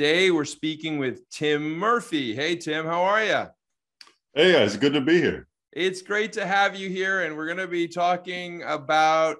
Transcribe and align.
Today 0.00 0.30
we're 0.30 0.46
speaking 0.46 0.96
with 0.96 1.28
Tim 1.28 1.76
Murphy. 1.76 2.34
Hey, 2.34 2.56
Tim, 2.56 2.86
how 2.86 3.02
are 3.02 3.22
you? 3.22 3.44
Hey, 4.32 4.52
guys, 4.52 4.78
good 4.78 4.94
to 4.94 5.02
be 5.02 5.20
here. 5.20 5.46
It's 5.72 6.00
great 6.00 6.32
to 6.32 6.46
have 6.46 6.74
you 6.74 6.88
here. 6.88 7.20
And 7.20 7.36
we're 7.36 7.44
going 7.44 7.58
to 7.58 7.66
be 7.66 7.86
talking 7.86 8.62
about 8.62 9.36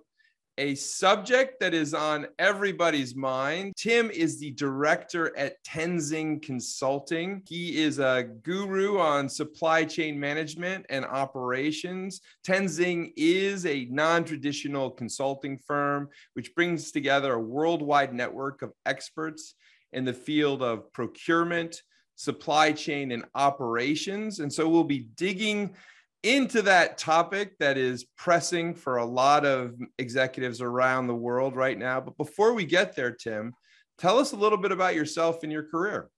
a 0.58 0.74
subject 0.74 1.60
that 1.60 1.72
is 1.72 1.94
on 1.94 2.26
everybody's 2.38 3.16
mind. 3.16 3.72
Tim 3.78 4.10
is 4.10 4.38
the 4.38 4.50
director 4.50 5.34
at 5.34 5.54
Tenzing 5.64 6.42
Consulting. 6.42 7.42
He 7.48 7.82
is 7.82 7.98
a 7.98 8.28
guru 8.42 8.98
on 8.98 9.30
supply 9.30 9.86
chain 9.86 10.20
management 10.20 10.84
and 10.90 11.06
operations. 11.06 12.20
Tenzing 12.46 13.14
is 13.16 13.64
a 13.64 13.86
non 13.86 14.24
traditional 14.24 14.90
consulting 14.90 15.56
firm 15.56 16.10
which 16.34 16.54
brings 16.54 16.92
together 16.92 17.32
a 17.32 17.40
worldwide 17.40 18.12
network 18.12 18.60
of 18.60 18.74
experts 18.84 19.54
in 19.92 20.04
the 20.04 20.12
field 20.12 20.62
of 20.62 20.92
procurement, 20.92 21.82
supply 22.16 22.72
chain, 22.72 23.12
and 23.12 23.24
operations. 23.34 24.40
And 24.40 24.52
so 24.52 24.68
we'll 24.68 24.84
be 24.84 25.08
digging 25.16 25.74
into 26.22 26.62
that 26.62 26.98
topic 26.98 27.56
that 27.58 27.78
is 27.78 28.04
pressing 28.16 28.74
for 28.74 28.98
a 28.98 29.04
lot 29.04 29.46
of 29.46 29.74
executives 29.98 30.60
around 30.60 31.06
the 31.06 31.14
world 31.14 31.56
right 31.56 31.78
now. 31.78 32.00
But 32.00 32.16
before 32.16 32.52
we 32.52 32.64
get 32.64 32.94
there, 32.94 33.12
Tim, 33.12 33.54
tell 33.98 34.18
us 34.18 34.32
a 34.32 34.36
little 34.36 34.58
bit 34.58 34.72
about 34.72 34.94
yourself 34.94 35.42
and 35.42 35.52
your 35.52 35.64
career. 35.64 36.10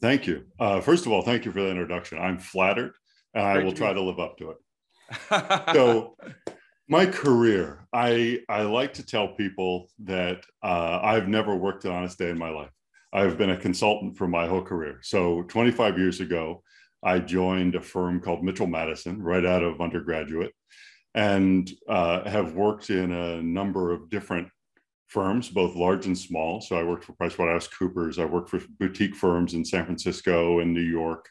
Thank 0.00 0.26
you. 0.26 0.44
Uh, 0.58 0.80
first 0.80 1.06
of 1.06 1.12
all, 1.12 1.22
thank 1.22 1.46
you 1.46 1.52
for 1.52 1.62
the 1.62 1.70
introduction. 1.70 2.18
I'm 2.18 2.38
flattered 2.38 2.92
and 3.32 3.46
I 3.46 3.64
will 3.64 3.72
try 3.72 3.92
to 3.92 4.02
live 4.02 4.20
up 4.20 4.36
to 4.38 4.50
it. 4.50 4.56
so, 5.74 6.16
my 6.88 7.06
career, 7.06 7.86
I, 7.92 8.40
I 8.48 8.62
like 8.62 8.94
to 8.94 9.06
tell 9.06 9.28
people 9.28 9.88
that 10.04 10.44
uh, 10.62 11.00
I've 11.02 11.28
never 11.28 11.56
worked 11.56 11.84
an 11.84 11.92
honest 11.92 12.18
day 12.18 12.30
in 12.30 12.38
my 12.38 12.50
life. 12.50 12.70
I've 13.12 13.38
been 13.38 13.50
a 13.50 13.56
consultant 13.56 14.16
for 14.16 14.26
my 14.26 14.46
whole 14.46 14.62
career. 14.62 14.98
So, 15.02 15.42
25 15.44 15.98
years 15.98 16.20
ago, 16.20 16.62
I 17.02 17.20
joined 17.20 17.74
a 17.74 17.80
firm 17.80 18.20
called 18.20 18.42
Mitchell 18.42 18.66
Madison 18.66 19.22
right 19.22 19.44
out 19.44 19.62
of 19.62 19.80
undergraduate 19.80 20.52
and 21.14 21.70
uh, 21.88 22.28
have 22.28 22.54
worked 22.54 22.90
in 22.90 23.12
a 23.12 23.40
number 23.42 23.92
of 23.92 24.10
different 24.10 24.48
firms, 25.08 25.48
both 25.48 25.76
large 25.76 26.06
and 26.06 26.18
small. 26.18 26.60
So 26.60 26.76
I 26.76 26.82
worked 26.82 27.04
for 27.04 27.12
PricewaterhouseCoopers. 27.12 28.18
I 28.18 28.24
worked 28.24 28.50
for 28.50 28.60
boutique 28.80 29.14
firms 29.14 29.54
in 29.54 29.64
San 29.64 29.84
Francisco 29.84 30.58
and 30.58 30.74
New 30.74 30.80
York. 30.80 31.28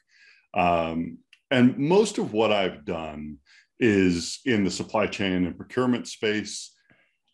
Um, 0.53 1.17
and 1.51 1.77
most 1.77 2.17
of 2.17 2.33
what 2.33 2.51
I've 2.51 2.85
done 2.85 3.39
is 3.79 4.39
in 4.45 4.63
the 4.63 4.71
supply 4.71 5.07
chain 5.07 5.45
and 5.45 5.57
procurement 5.57 6.07
space. 6.07 6.71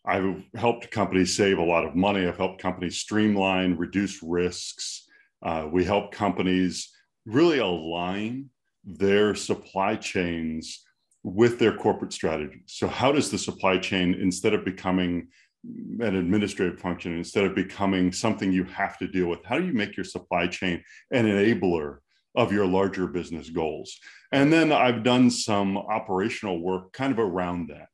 I've 0.04 0.42
helped 0.54 0.90
companies 0.90 1.36
save 1.36 1.58
a 1.58 1.64
lot 1.64 1.84
of 1.84 1.94
money. 1.94 2.26
I've 2.26 2.36
helped 2.36 2.62
companies 2.62 2.96
streamline, 2.96 3.76
reduce 3.76 4.22
risks. 4.22 5.06
Uh, 5.42 5.68
we 5.70 5.84
help 5.84 6.12
companies 6.12 6.90
really 7.26 7.58
align 7.58 8.50
their 8.84 9.34
supply 9.34 9.96
chains 9.96 10.82
with 11.22 11.58
their 11.58 11.76
corporate 11.76 12.12
strategies. 12.12 12.62
So, 12.66 12.88
how 12.88 13.12
does 13.12 13.30
the 13.30 13.38
supply 13.38 13.78
chain, 13.78 14.14
instead 14.14 14.54
of 14.54 14.64
becoming 14.64 15.28
an 15.64 16.16
administrative 16.16 16.80
function, 16.80 17.14
instead 17.16 17.44
of 17.44 17.54
becoming 17.54 18.12
something 18.12 18.50
you 18.50 18.64
have 18.64 18.96
to 18.98 19.06
deal 19.06 19.28
with, 19.28 19.44
how 19.44 19.58
do 19.58 19.66
you 19.66 19.74
make 19.74 19.96
your 19.96 20.04
supply 20.04 20.46
chain 20.46 20.82
an 21.10 21.26
enabler 21.26 21.98
of 22.34 22.52
your 22.52 22.66
larger 22.66 23.06
business 23.06 23.50
goals? 23.50 23.98
And 24.32 24.52
then 24.52 24.72
I've 24.72 25.02
done 25.02 25.30
some 25.30 25.76
operational 25.76 26.60
work 26.60 26.92
kind 26.92 27.12
of 27.12 27.18
around 27.18 27.68
that. 27.68 27.88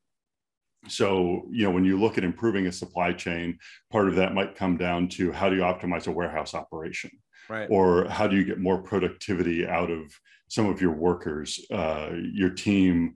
So, 0.87 1.47
you 1.51 1.63
know, 1.63 1.71
when 1.71 1.85
you 1.85 1.99
look 1.99 2.17
at 2.17 2.23
improving 2.23 2.67
a 2.67 2.71
supply 2.71 3.11
chain, 3.13 3.57
part 3.91 4.07
of 4.07 4.15
that 4.15 4.33
might 4.33 4.55
come 4.55 4.77
down 4.77 5.09
to 5.09 5.31
how 5.31 5.49
do 5.49 5.55
you 5.55 5.63
optimize 5.63 6.07
a 6.07 6.11
warehouse 6.11 6.53
operation? 6.53 7.11
right. 7.49 7.67
or 7.69 8.05
how 8.05 8.27
do 8.27 8.35
you 8.35 8.43
get 8.43 8.59
more 8.59 8.81
productivity 8.81 9.67
out 9.67 9.89
of 9.89 10.11
some 10.49 10.67
of 10.67 10.81
your 10.81 10.93
workers, 10.93 11.65
uh, 11.71 12.11
your 12.33 12.49
team 12.49 13.15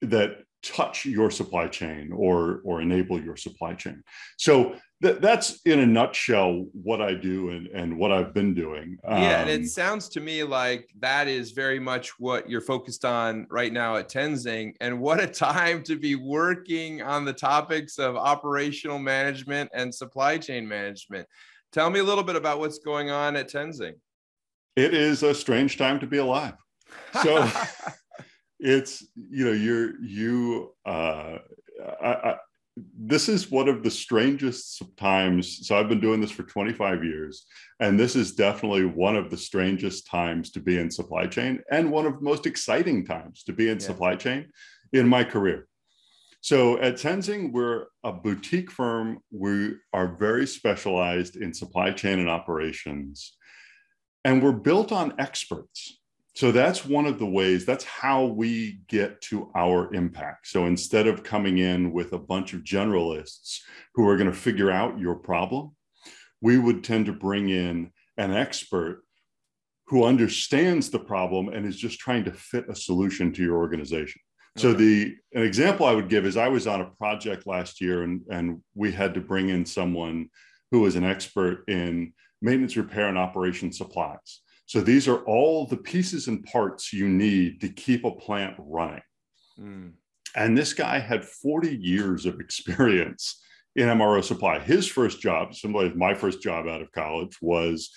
that 0.00 0.38
touch 0.62 1.04
your 1.04 1.30
supply 1.30 1.66
chain 1.66 2.12
or 2.12 2.60
or 2.64 2.80
enable 2.80 3.20
your 3.20 3.36
supply 3.36 3.74
chain. 3.74 4.02
So 4.36 4.76
th- 5.02 5.18
that's 5.18 5.60
in 5.62 5.80
a 5.80 5.86
nutshell 5.86 6.66
what 6.72 7.02
I 7.02 7.14
do 7.14 7.50
and, 7.50 7.66
and 7.68 7.98
what 7.98 8.12
I've 8.12 8.32
been 8.32 8.54
doing. 8.54 8.98
Yeah, 9.04 9.40
and 9.40 9.50
it 9.50 9.60
um, 9.60 9.66
sounds 9.66 10.08
to 10.10 10.20
me 10.20 10.44
like 10.44 10.88
that 11.00 11.28
is 11.28 11.50
very 11.50 11.80
much 11.80 12.18
what 12.18 12.48
you're 12.48 12.60
focused 12.60 13.04
on 13.04 13.46
right 13.50 13.72
now 13.72 13.96
at 13.96 14.08
Tenzing. 14.08 14.74
And 14.80 15.00
what 15.00 15.20
a 15.20 15.26
time 15.26 15.82
to 15.84 15.96
be 15.96 16.14
working 16.14 17.02
on 17.02 17.24
the 17.24 17.32
topics 17.32 17.98
of 17.98 18.16
operational 18.16 18.98
management 18.98 19.70
and 19.74 19.94
supply 19.94 20.38
chain 20.38 20.66
management. 20.66 21.26
Tell 21.72 21.90
me 21.90 22.00
a 22.00 22.04
little 22.04 22.24
bit 22.24 22.36
about 22.36 22.58
what's 22.58 22.78
going 22.78 23.10
on 23.10 23.34
at 23.36 23.50
Tenzing. 23.50 23.94
It 24.76 24.94
is 24.94 25.22
a 25.22 25.34
strange 25.34 25.76
time 25.76 26.00
to 26.00 26.06
be 26.06 26.18
alive. 26.18 26.54
So 27.22 27.50
it's 28.62 29.06
you 29.16 29.44
know 29.44 29.52
you're 29.52 30.00
you 30.00 30.72
uh, 30.86 31.38
I, 32.00 32.12
I, 32.12 32.36
this 32.98 33.28
is 33.28 33.50
one 33.50 33.68
of 33.68 33.82
the 33.82 33.90
strangest 33.90 34.82
times. 34.96 35.66
So 35.66 35.76
I've 35.76 35.88
been 35.88 36.00
doing 36.00 36.20
this 36.20 36.30
for 36.30 36.42
25 36.44 37.04
years, 37.04 37.44
and 37.80 37.98
this 37.98 38.16
is 38.16 38.34
definitely 38.34 38.86
one 38.86 39.16
of 39.16 39.30
the 39.30 39.36
strangest 39.36 40.06
times 40.06 40.50
to 40.52 40.60
be 40.60 40.78
in 40.78 40.90
supply 40.90 41.26
chain, 41.26 41.60
and 41.70 41.90
one 41.90 42.06
of 42.06 42.14
the 42.14 42.24
most 42.24 42.46
exciting 42.46 43.04
times 43.04 43.42
to 43.44 43.52
be 43.52 43.68
in 43.68 43.78
yeah. 43.78 43.86
supply 43.86 44.14
chain 44.16 44.48
in 44.92 45.06
my 45.08 45.24
career. 45.24 45.66
So 46.40 46.78
at 46.78 46.94
Tenzing, 46.94 47.52
we're 47.52 47.86
a 48.02 48.12
boutique 48.12 48.70
firm. 48.70 49.18
We 49.30 49.74
are 49.92 50.16
very 50.16 50.46
specialized 50.46 51.36
in 51.36 51.54
supply 51.54 51.92
chain 51.92 52.18
and 52.20 52.30
operations, 52.30 53.36
and 54.24 54.42
we're 54.42 54.52
built 54.52 54.92
on 54.92 55.14
experts. 55.18 55.98
So 56.34 56.50
that's 56.50 56.84
one 56.84 57.06
of 57.06 57.18
the 57.18 57.26
ways, 57.26 57.66
that's 57.66 57.84
how 57.84 58.24
we 58.24 58.80
get 58.88 59.20
to 59.22 59.50
our 59.54 59.92
impact. 59.92 60.46
So 60.48 60.64
instead 60.64 61.06
of 61.06 61.22
coming 61.22 61.58
in 61.58 61.92
with 61.92 62.14
a 62.14 62.18
bunch 62.18 62.54
of 62.54 62.62
generalists 62.62 63.58
who 63.94 64.08
are 64.08 64.16
going 64.16 64.30
to 64.30 64.36
figure 64.36 64.70
out 64.70 64.98
your 64.98 65.16
problem, 65.16 65.76
we 66.40 66.58
would 66.58 66.82
tend 66.84 67.06
to 67.06 67.12
bring 67.12 67.50
in 67.50 67.90
an 68.16 68.32
expert 68.32 69.02
who 69.88 70.04
understands 70.04 70.88
the 70.88 70.98
problem 70.98 71.48
and 71.48 71.66
is 71.66 71.76
just 71.76 71.98
trying 71.98 72.24
to 72.24 72.32
fit 72.32 72.64
a 72.70 72.74
solution 72.74 73.32
to 73.34 73.42
your 73.42 73.58
organization. 73.58 74.20
So 74.56 74.74
the 74.74 75.14
an 75.34 75.42
example 75.42 75.86
I 75.86 75.94
would 75.94 76.10
give 76.10 76.26
is 76.26 76.36
I 76.36 76.48
was 76.48 76.66
on 76.66 76.82
a 76.82 76.90
project 76.98 77.46
last 77.46 77.80
year 77.80 78.02
and 78.02 78.20
and 78.30 78.60
we 78.74 78.92
had 78.92 79.14
to 79.14 79.20
bring 79.20 79.48
in 79.48 79.64
someone 79.64 80.28
who 80.70 80.80
was 80.80 80.94
an 80.94 81.04
expert 81.04 81.64
in 81.68 82.12
maintenance, 82.42 82.76
repair, 82.76 83.08
and 83.08 83.16
operation 83.16 83.72
supplies. 83.72 84.41
So 84.72 84.80
these 84.80 85.06
are 85.06 85.18
all 85.24 85.66
the 85.66 85.76
pieces 85.76 86.28
and 86.28 86.42
parts 86.44 86.94
you 86.94 87.06
need 87.06 87.60
to 87.60 87.68
keep 87.68 88.06
a 88.06 88.10
plant 88.10 88.54
running. 88.56 89.02
Mm. 89.60 89.92
And 90.34 90.56
this 90.56 90.72
guy 90.72 90.98
had 90.98 91.26
40 91.26 91.76
years 91.76 92.24
of 92.24 92.40
experience 92.40 93.38
in 93.76 93.88
MRO 93.88 94.24
supply. 94.24 94.60
His 94.60 94.86
first 94.86 95.20
job, 95.20 95.54
similar 95.54 95.90
to 95.90 95.94
my 95.94 96.14
first 96.14 96.40
job 96.40 96.68
out 96.68 96.80
of 96.80 96.90
college, 96.92 97.36
was 97.42 97.90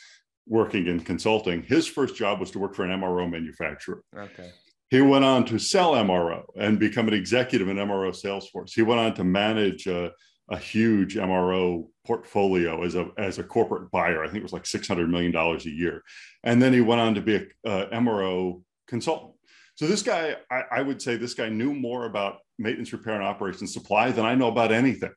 working 0.48 0.88
in 0.88 1.00
consulting. 1.00 1.64
His 1.64 1.88
first 1.88 2.18
job 2.18 2.42
was 2.42 2.52
to 2.52 2.60
work 2.60 2.76
for 2.76 2.84
an 2.84 3.00
MRO 3.00 3.32
manufacturer. 3.32 4.04
Okay. 4.14 4.52
He 4.90 5.00
went 5.00 5.24
on 5.24 5.46
to 5.46 5.58
sell 5.58 5.94
MRO 5.94 6.44
and 6.58 6.78
become 6.78 7.08
an 7.08 7.14
executive 7.14 7.70
in 7.70 7.78
MRO 7.78 8.12
Salesforce. 8.12 8.74
He 8.76 8.82
went 8.82 9.00
on 9.00 9.14
to 9.14 9.24
manage 9.24 9.88
a, 9.88 10.12
a 10.50 10.58
huge 10.58 11.16
MRO 11.16 11.88
portfolio 12.06 12.84
as 12.84 12.96
a, 12.96 13.10
as 13.18 13.40
a 13.40 13.44
corporate 13.44 13.90
buyer. 13.92 14.24
I 14.24 14.28
think 14.28 14.38
it 14.38 14.44
was 14.44 14.54
like 14.54 14.64
$600 14.64 15.10
million 15.10 15.36
a 15.36 15.58
year. 15.64 16.04
And 16.44 16.62
then 16.62 16.74
he 16.74 16.82
went 16.82 17.02
on 17.02 17.16
to 17.16 17.22
be 17.22 17.36
a, 17.36 17.46
a 17.66 17.88
MRO 17.88 18.62
consultant. 18.88 19.34
So 19.76 19.88
this 19.88 20.04
guy, 20.04 20.36
I, 20.52 20.64
I, 20.72 20.82
would 20.82 21.02
say 21.02 21.18
this 21.18 21.34
guy 21.34 21.50
knew 21.50 21.74
more 21.74 22.06
about 22.06 22.38
maintenance, 22.58 22.94
repair, 22.94 23.16
and 23.16 23.24
operations 23.24 23.74
supply 23.74 24.12
than 24.12 24.26
I 24.26 24.36
know 24.36 24.48
about 24.48 24.72
anything. 24.72 25.12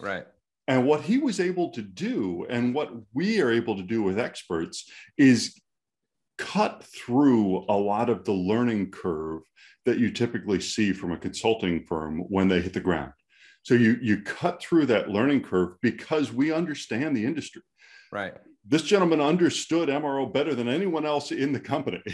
Right. 0.00 0.24
And 0.68 0.86
what 0.86 1.00
he 1.00 1.18
was 1.18 1.40
able 1.40 1.70
to 1.70 1.82
do, 1.82 2.46
and 2.48 2.74
what 2.74 2.92
we 3.14 3.40
are 3.40 3.50
able 3.50 3.76
to 3.76 3.82
do 3.82 4.02
with 4.02 4.18
experts, 4.18 4.88
is 5.16 5.58
cut 6.36 6.84
through 6.84 7.64
a 7.68 7.74
lot 7.74 8.08
of 8.08 8.24
the 8.24 8.32
learning 8.32 8.90
curve 8.90 9.42
that 9.84 9.98
you 9.98 10.10
typically 10.10 10.60
see 10.60 10.92
from 10.92 11.10
a 11.10 11.16
consulting 11.16 11.82
firm 11.84 12.20
when 12.28 12.48
they 12.48 12.60
hit 12.60 12.74
the 12.74 12.80
ground. 12.80 13.12
So 13.68 13.74
you 13.74 13.98
you 14.00 14.22
cut 14.22 14.62
through 14.62 14.86
that 14.86 15.10
learning 15.10 15.42
curve 15.42 15.74
because 15.82 16.32
we 16.32 16.50
understand 16.52 17.14
the 17.14 17.26
industry. 17.26 17.60
Right. 18.10 18.32
this 18.66 18.80
gentleman 18.80 19.20
understood 19.20 19.90
MRO 19.90 20.32
better 20.32 20.54
than 20.54 20.68
anyone 20.68 21.04
else 21.04 21.32
in 21.32 21.52
the 21.52 21.60
company. 21.60 22.02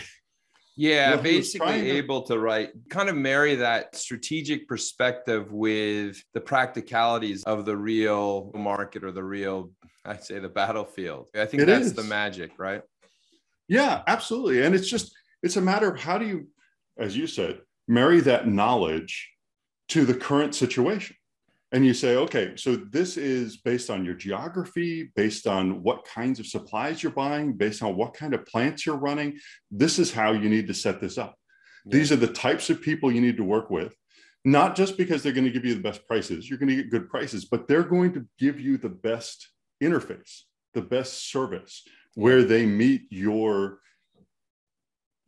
Yeah, 0.76 1.10
you 1.10 1.16
know, 1.16 1.22
basically 1.22 1.82
to... 1.82 1.90
able 1.92 2.22
to 2.22 2.36
write, 2.36 2.70
kind 2.90 3.08
of 3.08 3.14
marry 3.14 3.54
that 3.54 3.94
strategic 3.94 4.66
perspective 4.66 5.52
with 5.52 6.20
the 6.32 6.40
practicalities 6.40 7.44
of 7.44 7.64
the 7.64 7.76
real 7.76 8.50
market 8.56 9.04
or 9.04 9.12
the 9.12 9.22
real, 9.22 9.70
I'd 10.04 10.24
say, 10.24 10.40
the 10.40 10.48
battlefield. 10.48 11.28
I 11.32 11.46
think 11.46 11.62
it 11.62 11.66
that's 11.66 11.86
is. 11.86 11.94
the 11.94 12.02
magic, 12.02 12.58
right? 12.58 12.82
Yeah, 13.68 14.02
absolutely. 14.08 14.64
And 14.64 14.74
it's 14.74 14.90
just, 14.90 15.14
it's 15.44 15.56
a 15.56 15.60
matter 15.60 15.88
of 15.88 16.00
how 16.00 16.18
do 16.18 16.26
you, 16.26 16.48
as 16.98 17.16
you 17.16 17.28
said, 17.28 17.60
marry 17.86 18.18
that 18.22 18.48
knowledge 18.48 19.30
to 19.90 20.04
the 20.04 20.14
current 20.14 20.56
situation 20.56 21.14
and 21.74 21.84
you 21.84 21.92
say, 21.92 22.14
okay, 22.14 22.52
so 22.54 22.76
this 22.76 23.16
is 23.16 23.56
based 23.56 23.90
on 23.90 24.04
your 24.04 24.14
geography, 24.14 25.10
based 25.16 25.48
on 25.48 25.82
what 25.82 26.04
kinds 26.04 26.38
of 26.38 26.46
supplies 26.46 27.02
you're 27.02 27.10
buying, 27.10 27.54
based 27.54 27.82
on 27.82 27.96
what 27.96 28.14
kind 28.14 28.32
of 28.32 28.46
plants 28.46 28.86
you're 28.86 28.94
running. 28.94 29.36
This 29.72 29.98
is 29.98 30.12
how 30.12 30.30
you 30.30 30.48
need 30.48 30.68
to 30.68 30.74
set 30.74 31.00
this 31.00 31.18
up. 31.18 31.34
Yeah. 31.84 31.98
These 31.98 32.12
are 32.12 32.16
the 32.16 32.28
types 32.28 32.70
of 32.70 32.80
people 32.80 33.10
you 33.10 33.20
need 33.20 33.36
to 33.38 33.44
work 33.44 33.70
with, 33.70 33.92
not 34.44 34.76
just 34.76 34.96
because 34.96 35.24
they're 35.24 35.32
going 35.32 35.46
to 35.46 35.50
give 35.50 35.64
you 35.64 35.74
the 35.74 35.80
best 35.80 36.06
prices, 36.06 36.48
you're 36.48 36.60
going 36.60 36.68
to 36.68 36.76
get 36.76 36.92
good 36.92 37.08
prices, 37.08 37.46
but 37.46 37.66
they're 37.66 37.82
going 37.82 38.12
to 38.12 38.24
give 38.38 38.60
you 38.60 38.78
the 38.78 38.88
best 38.88 39.48
interface, 39.82 40.42
the 40.74 40.82
best 40.82 41.28
service 41.28 41.82
where 42.14 42.44
they 42.44 42.64
meet 42.66 43.02
your 43.10 43.80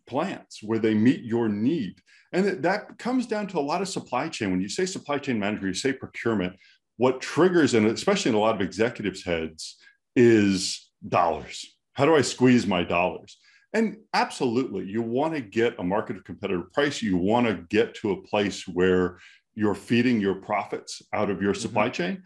plants, 0.06 0.62
where 0.62 0.78
they 0.78 0.94
meet 0.94 1.22
your 1.22 1.48
need. 1.48 2.00
And 2.32 2.62
that 2.62 2.98
comes 2.98 3.26
down 3.26 3.46
to 3.48 3.58
a 3.58 3.60
lot 3.60 3.82
of 3.82 3.88
supply 3.88 4.28
chain. 4.28 4.50
When 4.50 4.60
you 4.60 4.68
say 4.68 4.86
supply 4.86 5.18
chain 5.18 5.38
manager, 5.38 5.68
you 5.68 5.74
say 5.74 5.92
procurement, 5.92 6.56
what 6.96 7.20
triggers, 7.20 7.74
and 7.74 7.86
especially 7.86 8.30
in 8.30 8.34
a 8.34 8.40
lot 8.40 8.54
of 8.54 8.60
executives' 8.60 9.24
heads, 9.24 9.76
is 10.14 10.90
dollars. 11.06 11.76
How 11.92 12.04
do 12.04 12.16
I 12.16 12.22
squeeze 12.22 12.66
my 12.66 12.84
dollars? 12.84 13.38
And 13.72 13.98
absolutely, 14.14 14.86
you 14.86 15.02
want 15.02 15.34
to 15.34 15.40
get 15.40 15.78
a 15.78 15.84
market 15.84 16.16
of 16.16 16.24
competitive 16.24 16.72
price. 16.72 17.02
You 17.02 17.16
want 17.16 17.46
to 17.46 17.54
get 17.68 17.94
to 17.96 18.12
a 18.12 18.22
place 18.22 18.66
where 18.66 19.18
you're 19.54 19.74
feeding 19.74 20.20
your 20.20 20.36
profits 20.36 21.02
out 21.12 21.30
of 21.30 21.42
your 21.42 21.52
mm-hmm. 21.52 21.62
supply 21.62 21.86
mm-hmm. 21.86 21.92
chain. 21.92 22.22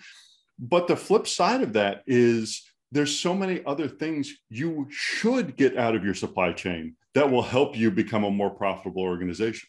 But 0.59 0.87
the 0.87 0.97
flip 0.97 1.27
side 1.27 1.62
of 1.62 1.73
that 1.73 2.03
is 2.06 2.62
there's 2.93 3.19
so 3.19 3.35
many 3.35 3.62
other 3.65 3.88
things 3.88 4.35
you 4.49 4.87
should 4.91 5.56
get 5.56 5.77
out 5.77 5.94
of 5.94 6.05
your 6.05 6.15
supply 6.15 6.53
chain 6.53 6.97
that 7.15 7.31
will 7.31 7.43
help 7.43 7.77
you 7.77 7.91
become 7.91 8.25
a 8.25 8.31
more 8.31 8.51
profitable 8.51 9.03
organization. 9.03 9.69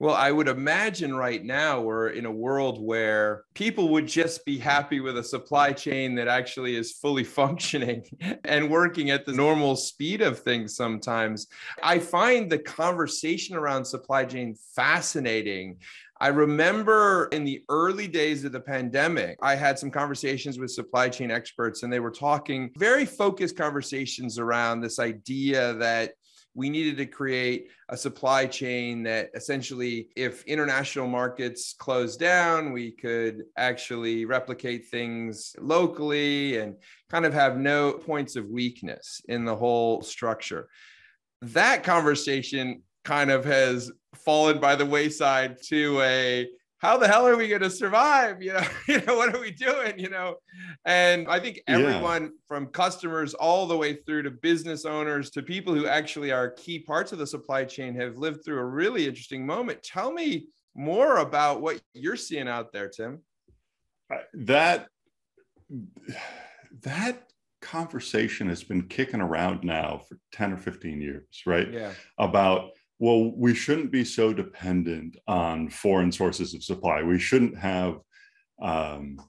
Well, 0.00 0.14
I 0.14 0.32
would 0.32 0.48
imagine 0.48 1.14
right 1.14 1.42
now 1.42 1.80
we're 1.80 2.08
in 2.08 2.26
a 2.26 2.30
world 2.30 2.82
where 2.82 3.44
people 3.54 3.90
would 3.90 4.08
just 4.08 4.44
be 4.44 4.58
happy 4.58 4.98
with 4.98 5.16
a 5.16 5.22
supply 5.22 5.72
chain 5.72 6.16
that 6.16 6.26
actually 6.26 6.74
is 6.74 6.92
fully 6.92 7.22
functioning 7.40 8.02
and 8.44 8.70
working 8.70 9.10
at 9.10 9.24
the 9.24 9.32
normal 9.32 9.76
speed 9.76 10.20
of 10.20 10.40
things 10.40 10.74
sometimes. 10.74 11.46
I 11.80 12.00
find 12.00 12.50
the 12.50 12.58
conversation 12.58 13.54
around 13.54 13.84
supply 13.84 14.24
chain 14.24 14.56
fascinating. 14.74 15.78
I 16.20 16.28
remember 16.28 17.28
in 17.32 17.44
the 17.44 17.62
early 17.68 18.08
days 18.08 18.44
of 18.44 18.52
the 18.52 18.60
pandemic, 18.60 19.38
I 19.42 19.54
had 19.54 19.78
some 19.78 19.92
conversations 19.92 20.58
with 20.58 20.70
supply 20.70 21.08
chain 21.08 21.30
experts, 21.30 21.84
and 21.84 21.92
they 21.92 22.00
were 22.00 22.10
talking 22.10 22.72
very 22.76 23.04
focused 23.04 23.56
conversations 23.56 24.40
around 24.40 24.80
this 24.80 24.98
idea 24.98 25.74
that 25.74 26.14
we 26.54 26.70
needed 26.70 26.96
to 26.98 27.06
create 27.06 27.68
a 27.88 27.96
supply 27.96 28.46
chain 28.46 29.02
that 29.02 29.30
essentially, 29.34 30.08
if 30.16 30.44
international 30.44 31.08
markets 31.08 31.74
closed 31.78 32.20
down, 32.20 32.72
we 32.72 32.92
could 32.92 33.42
actually 33.56 34.24
replicate 34.24 34.86
things 34.88 35.54
locally 35.58 36.58
and 36.58 36.76
kind 37.10 37.26
of 37.26 37.34
have 37.34 37.56
no 37.56 37.92
points 37.92 38.36
of 38.36 38.48
weakness 38.48 39.20
in 39.28 39.44
the 39.44 39.56
whole 39.56 40.02
structure. 40.02 40.68
That 41.42 41.82
conversation 41.82 42.82
kind 43.04 43.30
of 43.30 43.44
has 43.44 43.90
fallen 44.14 44.60
by 44.60 44.76
the 44.76 44.86
wayside 44.86 45.60
to 45.64 46.00
a 46.02 46.48
how 46.84 46.98
the 46.98 47.08
hell 47.08 47.26
are 47.26 47.36
we 47.36 47.48
going 47.48 47.62
to 47.62 47.70
survive? 47.70 48.42
You 48.42 48.52
know, 48.52 48.66
you 48.88 49.00
know, 49.00 49.16
what 49.16 49.34
are 49.34 49.40
we 49.40 49.50
doing? 49.50 49.98
You 49.98 50.10
know, 50.10 50.36
and 50.84 51.26
I 51.28 51.40
think 51.40 51.60
everyone 51.66 52.22
yeah. 52.24 52.28
from 52.46 52.66
customers 52.66 53.32
all 53.32 53.66
the 53.66 53.76
way 53.76 53.94
through 53.94 54.24
to 54.24 54.30
business 54.30 54.84
owners 54.84 55.30
to 55.30 55.42
people 55.42 55.74
who 55.74 55.86
actually 55.86 56.30
are 56.30 56.50
key 56.50 56.78
parts 56.78 57.12
of 57.12 57.18
the 57.18 57.26
supply 57.26 57.64
chain 57.64 57.94
have 57.94 58.18
lived 58.18 58.44
through 58.44 58.58
a 58.58 58.64
really 58.66 59.06
interesting 59.06 59.46
moment. 59.46 59.82
Tell 59.82 60.12
me 60.12 60.48
more 60.74 61.18
about 61.18 61.62
what 61.62 61.80
you're 61.94 62.16
seeing 62.16 62.48
out 62.48 62.70
there, 62.70 62.90
Tim. 62.90 63.22
Uh, 64.12 64.18
that 64.34 64.88
that 66.82 67.30
conversation 67.62 68.50
has 68.50 68.62
been 68.62 68.86
kicking 68.88 69.22
around 69.22 69.64
now 69.64 70.02
for 70.06 70.18
10 70.32 70.52
or 70.52 70.58
15 70.58 71.00
years, 71.00 71.24
right? 71.46 71.72
Yeah. 71.72 71.92
About 72.18 72.72
well, 72.98 73.32
we 73.36 73.54
shouldn't 73.54 73.90
be 73.90 74.04
so 74.04 74.32
dependent 74.32 75.16
on 75.26 75.68
foreign 75.68 76.12
sources 76.12 76.54
of 76.54 76.62
supply. 76.62 77.02
We 77.02 77.18
shouldn't 77.18 77.58
have, 77.58 77.98
um, 78.62 79.20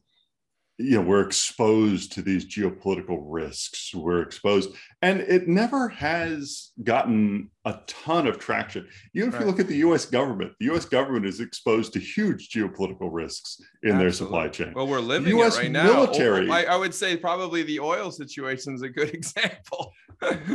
you 0.77 0.97
know, 0.97 1.01
we're 1.01 1.25
exposed 1.25 2.11
to 2.11 2.21
these 2.21 2.45
geopolitical 2.45 3.17
risks. 3.21 3.95
We're 3.95 4.21
exposed, 4.21 4.71
and 5.01 5.21
it 5.21 5.47
never 5.47 5.87
has 5.87 6.71
gotten 6.83 7.49
a 7.63 7.79
ton 7.87 8.27
of 8.27 8.37
traction. 8.37 8.87
Even 9.15 9.31
right. 9.31 9.35
if 9.35 9.41
you 9.41 9.47
look 9.47 9.59
at 9.59 9.67
the 9.67 9.77
U.S. 9.77 10.05
government, 10.05 10.51
the 10.59 10.65
U.S. 10.65 10.85
government 10.85 11.25
is 11.25 11.39
exposed 11.39 11.93
to 11.93 11.99
huge 11.99 12.49
geopolitical 12.49 13.09
risks 13.11 13.59
in 13.83 13.93
Absolutely. 13.93 14.03
their 14.03 14.11
supply 14.11 14.47
chain. 14.49 14.73
Well, 14.75 14.87
we're 14.87 14.99
living 14.99 15.39
US 15.39 15.57
it 15.57 15.61
right 15.61 15.71
military, 15.71 16.45
now. 16.45 16.53
I, 16.53 16.63
I 16.63 16.75
would 16.75 16.93
say 16.93 17.17
probably 17.17 17.63
the 17.63 17.79
oil 17.79 18.11
situation 18.11 18.75
is 18.75 18.83
a 18.83 18.89
good 18.89 19.09
example. 19.13 19.91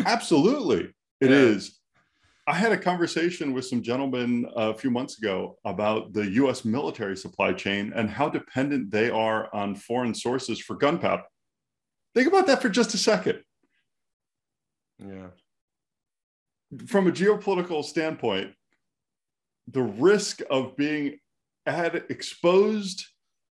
Absolutely, 0.07 0.93
it 1.21 1.31
yeah. 1.31 1.37
is. 1.37 1.80
I 2.51 2.55
had 2.55 2.73
a 2.73 2.77
conversation 2.77 3.53
with 3.53 3.65
some 3.67 3.81
gentlemen 3.81 4.45
a 4.57 4.75
few 4.75 4.91
months 4.91 5.19
ago 5.19 5.57
about 5.65 6.13
the 6.13 6.29
US 6.33 6.65
military 6.65 7.17
supply 7.17 7.53
chain 7.53 7.93
and 7.95 8.11
how 8.11 8.29
dependent 8.29 8.91
they 8.91 9.09
are 9.09 9.55
on 9.55 9.77
foreign 9.77 10.13
sources 10.13 10.59
for 10.59 10.75
gunpowder. 10.75 11.23
Think 12.13 12.27
about 12.27 12.49
that 12.49 12.61
for 12.61 12.69
just 12.69 12.93
a 12.93 12.99
second. 12.99 13.45
Yeah. 14.99 15.29
From 16.89 17.07
a 17.07 17.13
geopolitical 17.13 17.85
standpoint, 17.85 18.53
the 19.69 19.83
risk 19.83 20.41
of 20.51 20.77
being 20.77 21.21
ad 21.67 22.03
exposed 22.09 23.07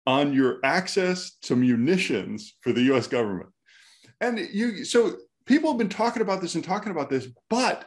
on 0.08 0.32
your 0.32 0.58
access 0.64 1.36
to 1.42 1.54
munitions 1.54 2.56
for 2.62 2.72
the 2.72 2.82
US 2.92 3.06
government. 3.06 3.50
And 4.20 4.40
you 4.40 4.84
so 4.84 5.18
people 5.46 5.70
have 5.70 5.78
been 5.78 5.88
talking 5.88 6.22
about 6.22 6.40
this 6.40 6.56
and 6.56 6.64
talking 6.64 6.90
about 6.90 7.10
this, 7.10 7.28
but 7.48 7.86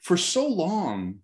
for 0.00 0.16
so 0.16 0.46
long 0.46 1.18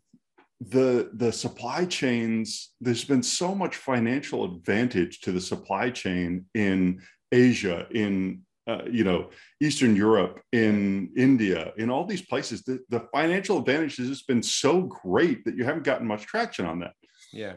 the 0.61 1.11
the 1.15 1.31
supply 1.31 1.85
chains 1.85 2.73
there's 2.81 3.05
been 3.05 3.23
so 3.23 3.55
much 3.55 3.77
financial 3.77 4.45
advantage 4.45 5.21
to 5.21 5.31
the 5.31 5.41
supply 5.41 5.91
chain 5.91 6.47
in 6.55 6.99
asia 7.31 7.87
in 7.91 8.41
uh, 8.67 8.83
you 8.91 9.05
know 9.05 9.31
eastern 9.61 9.95
europe 9.95 10.41
in 10.53 11.11
india 11.17 11.73
in 11.77 11.91
all 11.91 12.05
these 12.05 12.23
places. 12.23 12.63
The, 12.63 12.81
the 12.89 13.07
financial 13.13 13.59
advantage 13.59 13.97
has 13.99 14.09
just 14.09 14.27
been 14.27 14.43
so 14.43 14.83
great 14.83 15.45
that 15.45 15.57
you 15.57 15.65
haven't 15.65 15.85
gotten 15.85 16.07
much 16.07 16.27
traction 16.27 16.67
on 16.67 16.81
that. 16.81 16.93
Yeah. 17.33 17.57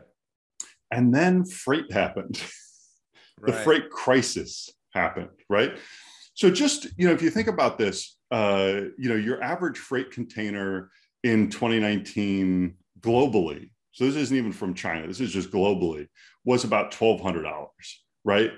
And 0.91 1.13
then 1.13 1.45
freight 1.45 1.91
happened. 1.91 2.41
The 3.41 3.53
freight 3.53 3.89
crisis 3.89 4.69
happened 4.93 5.29
right? 5.49 5.77
So 6.33 6.51
just 6.51 6.87
you 6.97 7.07
know 7.07 7.13
if 7.13 7.21
you 7.21 7.29
think 7.29 7.47
about 7.47 7.77
this 7.77 8.17
uh, 8.31 8.81
you 8.97 9.07
know 9.07 9.15
your 9.15 9.41
average 9.41 9.77
freight 9.77 10.11
container 10.11 10.91
in 11.23 11.49
2019 11.49 12.75
globally, 12.99 13.69
so 13.91 14.05
this 14.05 14.15
isn't 14.15 14.37
even 14.37 14.51
from 14.51 14.73
China, 14.73 15.07
this 15.07 15.19
is 15.19 15.31
just 15.31 15.51
globally, 15.51 16.07
was 16.45 16.63
about 16.63 16.91
$1,200, 16.91 17.67
right? 18.23 18.51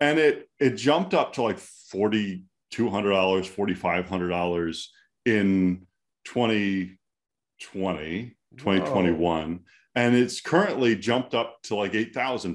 And 0.00 0.18
it 0.18 0.48
it 0.58 0.74
jumped 0.74 1.14
up 1.14 1.34
to 1.34 1.42
like 1.42 1.58
$4,200, 1.58 2.42
$4,500 2.74 4.84
in 5.26 5.86
2020, 6.24 8.36
2021. 8.56 9.52
Whoa. 9.52 9.58
And 9.94 10.16
it's 10.16 10.40
currently 10.40 10.96
jumped 10.96 11.34
up 11.34 11.58
to 11.64 11.76
like 11.76 11.92
$8,000, 11.92 12.54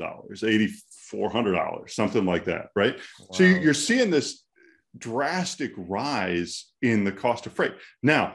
$8,400, 1.12 1.90
something 1.90 2.26
like 2.26 2.46
that, 2.46 2.70
right? 2.76 2.98
Wow. 3.20 3.28
So 3.32 3.44
you're 3.44 3.76
seeing 3.76 4.10
this 4.10 4.44
drastic 4.98 5.72
rise 5.78 6.66
in 6.82 7.04
the 7.04 7.12
cost 7.12 7.46
of 7.46 7.54
freight. 7.54 7.74
Now, 8.02 8.34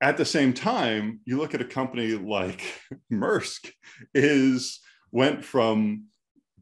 at 0.00 0.16
the 0.16 0.24
same 0.24 0.52
time, 0.52 1.20
you 1.24 1.38
look 1.38 1.54
at 1.54 1.60
a 1.60 1.64
company 1.64 2.12
like 2.12 2.62
Maersk 3.12 3.70
is 4.14 4.80
went 5.10 5.44
from 5.44 6.06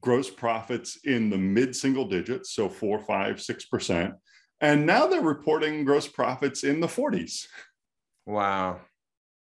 gross 0.00 0.30
profits 0.30 0.98
in 1.04 1.30
the 1.30 1.38
mid 1.38 1.74
single 1.74 2.06
digits, 2.06 2.54
so 2.54 2.68
four, 2.68 2.98
five, 2.98 3.40
six 3.40 3.64
percent, 3.64 4.14
and 4.60 4.86
now 4.86 5.06
they're 5.06 5.20
reporting 5.20 5.84
gross 5.84 6.06
profits 6.06 6.64
in 6.64 6.80
the 6.80 6.86
40s. 6.86 7.46
Wow. 8.26 8.80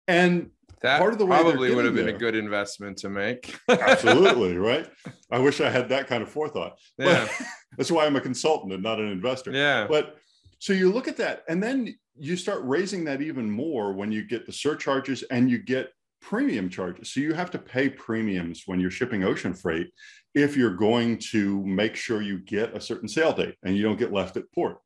And 0.07 0.51
that 0.83 0.99
part 0.99 1.13
of 1.13 1.19
the 1.19 1.27
way 1.27 1.41
probably 1.41 1.75
would 1.75 1.85
have 1.85 1.95
been 1.95 2.07
there, 2.07 2.15
a 2.15 2.19
good 2.19 2.35
investment 2.35 2.99
to 2.99 3.11
make. 3.11 3.59
absolutely, 3.69 4.57
right? 4.57 4.89
I 5.31 5.39
wish 5.39 5.61
I 5.61 5.71
had 5.71 5.89
that 5.91 6.07
kind 6.07 6.23
of 6.23 6.31
forethought. 6.31 6.79
Yeah. 6.99 7.27
But 7.27 7.47
that's 7.77 7.91
why 7.91 8.07
I'm 8.07 8.17
a 8.17 8.21
consultant 8.21 8.73
and 8.73 8.83
not 8.83 8.99
an 8.99 9.09
investor. 9.09 9.53
Yeah. 9.53 9.87
But 9.89 10.17
so 10.59 10.73
you 10.73 10.93
look 10.93 11.09
at 11.09 11.17
that 11.19 11.43
and 11.49 11.63
then 11.63 11.95
you 12.21 12.37
start 12.37 12.61
raising 12.65 13.05
that 13.05 13.23
even 13.23 13.51
more 13.51 13.93
when 13.93 14.13
you 14.13 14.23
get 14.25 14.47
the 14.47 14.53
surcharges 14.53 15.23
and 15.31 15.51
you 15.51 15.59
get 15.59 15.91
premium 16.21 16.69
charges. 16.69 17.11
So 17.11 17.21
you 17.21 17.33
have 17.33 17.51
to 17.53 17.59
pay 17.59 17.89
premiums 17.89 18.65
when 18.67 18.79
you're 18.79 18.91
shipping 18.91 19.25
ocean 19.25 19.55
freight 19.55 19.89
if 20.35 20.57
you're 20.57 20.77
going 20.77 21.19
to 21.31 21.65
make 21.65 21.97
sure 21.97 22.21
you 22.21 22.39
get 22.39 22.77
a 22.77 22.81
certain 22.81 23.09
sale 23.09 23.33
date 23.33 23.57
and 23.65 23.75
you 23.75 23.83
don't 23.83 23.99
get 23.99 24.13
left 24.13 24.37
at 24.37 24.53
port. 24.53 24.79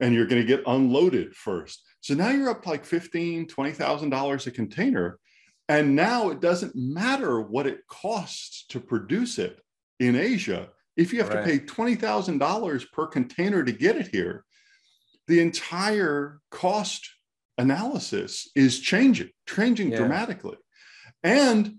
And 0.00 0.14
you're 0.14 0.26
going 0.26 0.40
to 0.40 0.46
get 0.46 0.62
unloaded 0.66 1.34
first. 1.34 1.82
So 2.00 2.14
now 2.14 2.30
you're 2.30 2.50
up 2.50 2.66
like 2.66 2.84
$15,000, 2.84 3.48
$20,000 3.48 4.46
a 4.46 4.50
container. 4.50 5.18
And 5.68 5.94
now 5.94 6.30
it 6.30 6.40
doesn't 6.40 6.74
matter 6.74 7.40
what 7.40 7.66
it 7.66 7.86
costs 7.88 8.66
to 8.68 8.80
produce 8.80 9.38
it 9.38 9.60
in 10.00 10.16
Asia. 10.16 10.68
If 10.96 11.12
you 11.12 11.20
have 11.20 11.32
right. 11.32 11.44
to 11.44 11.58
pay 11.58 11.58
$20,000 11.58 12.92
per 12.92 13.06
container 13.06 13.62
to 13.64 13.72
get 13.72 13.96
it 13.96 14.08
here, 14.08 14.44
the 15.28 15.40
entire 15.40 16.40
cost 16.50 17.08
analysis 17.58 18.50
is 18.54 18.80
changing, 18.80 19.30
changing 19.48 19.90
yeah. 19.90 19.98
dramatically. 19.98 20.56
And 21.22 21.76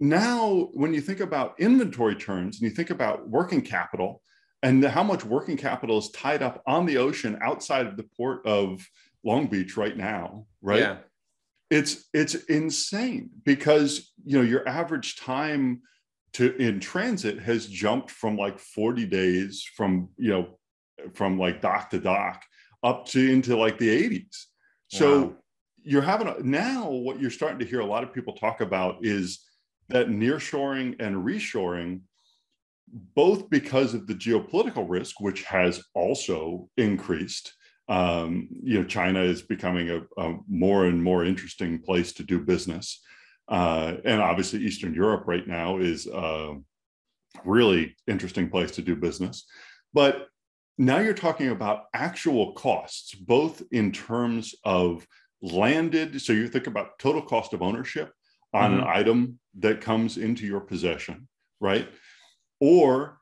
now, 0.00 0.68
when 0.74 0.94
you 0.94 1.00
think 1.00 1.20
about 1.20 1.58
inventory 1.58 2.14
turns 2.14 2.60
and 2.60 2.70
you 2.70 2.74
think 2.74 2.90
about 2.90 3.28
working 3.28 3.62
capital 3.62 4.22
and 4.62 4.84
how 4.84 5.02
much 5.02 5.24
working 5.24 5.56
capital 5.56 5.98
is 5.98 6.10
tied 6.10 6.42
up 6.42 6.62
on 6.66 6.86
the 6.86 6.98
ocean 6.98 7.38
outside 7.42 7.86
of 7.86 7.96
the 7.96 8.04
port 8.16 8.46
of 8.46 8.86
Long 9.24 9.46
Beach 9.46 9.76
right 9.76 9.96
now, 9.96 10.46
right? 10.62 10.80
Yeah. 10.80 10.96
It's 11.70 12.08
it's 12.14 12.34
insane 12.34 13.30
because 13.44 14.12
you 14.24 14.38
know 14.38 14.44
your 14.44 14.66
average 14.66 15.16
time 15.16 15.82
to 16.34 16.56
in 16.56 16.80
transit 16.80 17.40
has 17.40 17.66
jumped 17.66 18.10
from 18.10 18.36
like 18.36 18.58
40 18.58 19.04
days 19.06 19.68
from 19.76 20.08
you 20.16 20.30
know 20.30 20.58
from 21.12 21.38
like 21.38 21.60
dock 21.60 21.90
to 21.90 21.98
dock 21.98 22.42
up 22.82 23.06
to 23.06 23.30
into 23.30 23.56
like 23.56 23.78
the 23.78 24.08
80s 24.08 24.46
so 24.88 25.20
wow. 25.20 25.36
you're 25.82 26.02
having 26.02 26.28
a, 26.28 26.36
now 26.40 26.90
what 26.90 27.20
you're 27.20 27.30
starting 27.30 27.58
to 27.58 27.66
hear 27.66 27.80
a 27.80 27.86
lot 27.86 28.02
of 28.02 28.12
people 28.12 28.34
talk 28.34 28.60
about 28.60 28.98
is 29.02 29.44
that 29.88 30.08
nearshoring 30.08 30.96
and 31.00 31.16
reshoring, 31.16 32.00
both 33.14 33.48
because 33.50 33.94
of 33.94 34.06
the 34.06 34.14
geopolitical 34.14 34.86
risk, 34.88 35.20
which 35.20 35.44
has 35.44 35.82
also 35.94 36.68
increased. 36.76 37.54
Um, 37.88 38.48
you 38.62 38.78
know, 38.78 38.84
China 38.84 39.22
is 39.22 39.42
becoming 39.42 39.90
a, 39.90 40.00
a, 40.22 40.36
more 40.46 40.86
and 40.86 41.02
more 41.02 41.24
interesting 41.24 41.80
place 41.80 42.12
to 42.14 42.22
do 42.22 42.40
business. 42.40 43.02
Uh, 43.48 43.94
and 44.04 44.20
obviously, 44.20 44.60
Eastern 44.60 44.92
Europe 44.94 45.24
right 45.26 45.46
now 45.46 45.78
is 45.78 46.06
a 46.06 46.56
really 47.44 47.96
interesting 48.06 48.50
place 48.50 48.72
to 48.72 48.82
do 48.82 48.94
business. 48.94 49.46
But 49.94 50.28
now 50.78 51.00
you're 51.00 51.12
talking 51.12 51.48
about 51.48 51.86
actual 51.92 52.52
costs, 52.52 53.14
both 53.14 53.62
in 53.72 53.90
terms 53.90 54.54
of 54.64 55.04
landed. 55.42 56.20
So 56.22 56.32
you 56.32 56.48
think 56.48 56.68
about 56.68 56.98
total 57.00 57.22
cost 57.22 57.52
of 57.52 57.62
ownership 57.62 58.12
on 58.54 58.72
mm-hmm. 58.72 58.82
an 58.82 58.88
item 58.88 59.38
that 59.58 59.80
comes 59.80 60.16
into 60.16 60.46
your 60.46 60.60
possession, 60.60 61.28
right? 61.60 61.88
Or 62.60 63.18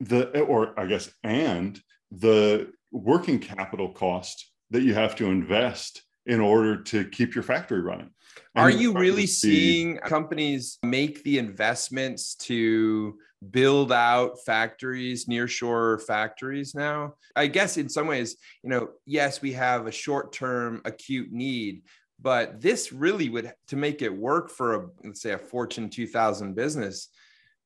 the, 0.00 0.40
or 0.40 0.78
I 0.78 0.86
guess, 0.86 1.10
and 1.22 1.80
the 2.10 2.72
working 2.92 3.38
capital 3.38 3.88
cost 3.90 4.50
that 4.70 4.82
you 4.82 4.94
have 4.94 5.16
to 5.16 5.26
invest 5.26 6.02
in 6.26 6.40
order 6.40 6.82
to 6.82 7.04
keep 7.08 7.34
your 7.34 7.44
factory 7.44 7.80
running. 7.80 8.10
And 8.54 8.64
Are 8.64 8.70
you 8.70 8.92
really 8.92 9.26
seeing 9.26 9.98
companies 9.98 10.78
make 10.82 11.22
the 11.22 11.38
investments 11.38 12.34
to 12.36 13.16
build 13.50 13.92
out 13.92 14.38
factories, 14.44 15.26
nearshore 15.26 16.02
factories 16.02 16.74
now? 16.74 17.14
I 17.36 17.46
guess 17.46 17.76
in 17.76 17.88
some 17.88 18.06
ways, 18.06 18.36
you 18.62 18.70
know, 18.70 18.90
yes, 19.06 19.42
we 19.42 19.52
have 19.52 19.86
a 19.86 19.92
short 19.92 20.32
term 20.32 20.82
acute 20.84 21.32
need, 21.32 21.82
but 22.20 22.60
this 22.60 22.92
really 22.92 23.28
would 23.28 23.52
to 23.68 23.76
make 23.76 24.02
it 24.02 24.14
work 24.14 24.50
for 24.50 24.74
a 24.74 24.86
let's 25.04 25.22
say 25.22 25.32
a 25.32 25.38
Fortune 25.38 25.90
2000 25.90 26.54
business. 26.54 27.08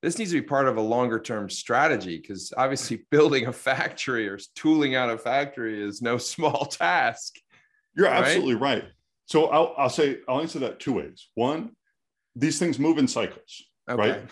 This 0.02 0.18
needs 0.18 0.30
to 0.30 0.40
be 0.40 0.46
part 0.46 0.68
of 0.68 0.76
a 0.76 0.80
longer 0.82 1.18
term 1.18 1.50
strategy 1.50 2.18
because 2.18 2.52
obviously 2.56 3.04
building 3.10 3.46
a 3.46 3.52
factory 3.52 4.28
or 4.28 4.38
tooling 4.54 4.94
out 4.94 5.10
a 5.10 5.18
factory 5.18 5.82
is 5.82 6.02
no 6.02 6.18
small 6.18 6.66
task. 6.66 7.36
You're 7.96 8.06
right? 8.06 8.24
absolutely 8.24 8.54
right. 8.54 8.84
So 9.26 9.46
I'll, 9.46 9.74
I'll 9.76 9.90
say 9.90 10.18
I'll 10.26 10.40
answer 10.40 10.60
that 10.60 10.80
two 10.80 10.94
ways. 10.94 11.28
One, 11.34 11.72
these 12.34 12.58
things 12.58 12.78
move 12.78 12.98
in 12.98 13.08
cycles, 13.08 13.64
okay. 13.90 14.10
right? 14.10 14.22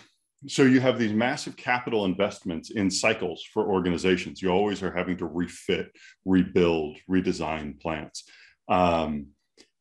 So 0.47 0.63
you 0.63 0.79
have 0.79 0.97
these 0.97 1.13
massive 1.13 1.57
capital 1.57 2.05
investments 2.05 2.69
in 2.69 2.89
cycles 2.89 3.43
for 3.53 3.67
organizations. 3.67 4.41
You 4.41 4.49
always 4.49 4.81
are 4.81 4.95
having 4.95 5.17
to 5.17 5.25
refit, 5.25 5.91
rebuild, 6.25 6.97
redesign 7.09 7.79
plants. 7.81 8.23
Um, 8.69 9.27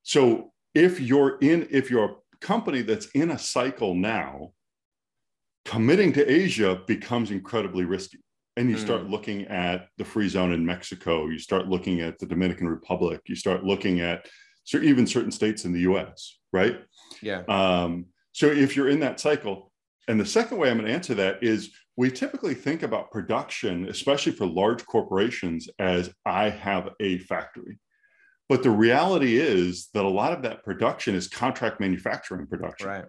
so 0.03 0.53
if 0.75 1.01
you're 1.01 1.39
in, 1.39 1.69
if 1.71 1.91
you're 1.91 2.05
a 2.05 2.17
company 2.41 2.83
that's 2.83 3.07
in 3.07 3.31
a 3.31 3.39
cycle 3.39 3.95
now, 3.95 4.53
committing 5.65 6.13
to 6.13 6.31
Asia 6.31 6.81
becomes 6.87 7.31
incredibly 7.31 7.85
risky. 7.85 8.19
And 8.57 8.71
you 8.71 8.77
mm. 8.77 8.81
start 8.81 9.11
looking 9.11 9.47
at 9.49 9.89
the 9.99 10.05
free 10.05 10.29
zone 10.29 10.53
in 10.53 10.65
Mexico, 10.65 11.27
you 11.27 11.39
start 11.39 11.69
looking 11.69 12.01
at 12.01 12.19
the 12.19 12.27
Dominican 12.27 12.69
Republic, 12.69 13.21
you 13.27 13.35
start 13.35 13.65
looking 13.65 14.01
at 14.01 14.27
so 14.65 14.79
even 14.79 15.07
certain 15.07 15.31
states 15.31 15.65
in 15.65 15.73
the 15.73 15.81
US, 15.81 16.39
right? 16.53 16.81
Yeah. 17.23 17.43
Um, 17.49 18.07
so 18.33 18.47
if 18.47 18.75
you're 18.75 18.89
in 18.89 19.01
that 19.01 19.21
cycle, 19.21 19.73
and 20.09 20.21
the 20.21 20.27
second 20.27 20.59
way 20.59 20.71
I'm 20.71 20.77
going 20.77 20.89
to 20.89 20.95
answer 20.95 21.15
that 21.15 21.43
is 21.43 21.71
we 21.97 22.11
typically 22.11 22.55
think 22.55 22.83
about 22.83 23.11
production, 23.11 23.89
especially 23.89 24.33
for 24.33 24.47
large 24.47 24.85
corporations, 24.87 25.69
as 25.79 26.11
I 26.25 26.51
have 26.51 26.91
a 27.01 27.19
factory. 27.19 27.79
But 28.49 28.63
the 28.63 28.71
reality 28.71 29.37
is 29.39 29.89
that 29.95 30.05
a 30.05 30.09
lot 30.09 30.33
of 30.33 30.43
that 30.43 30.63
production 30.63 31.15
is 31.15 31.27
contract 31.27 31.81
manufacturing 31.81 32.47
production. 32.47 32.89
Right. 32.89 33.05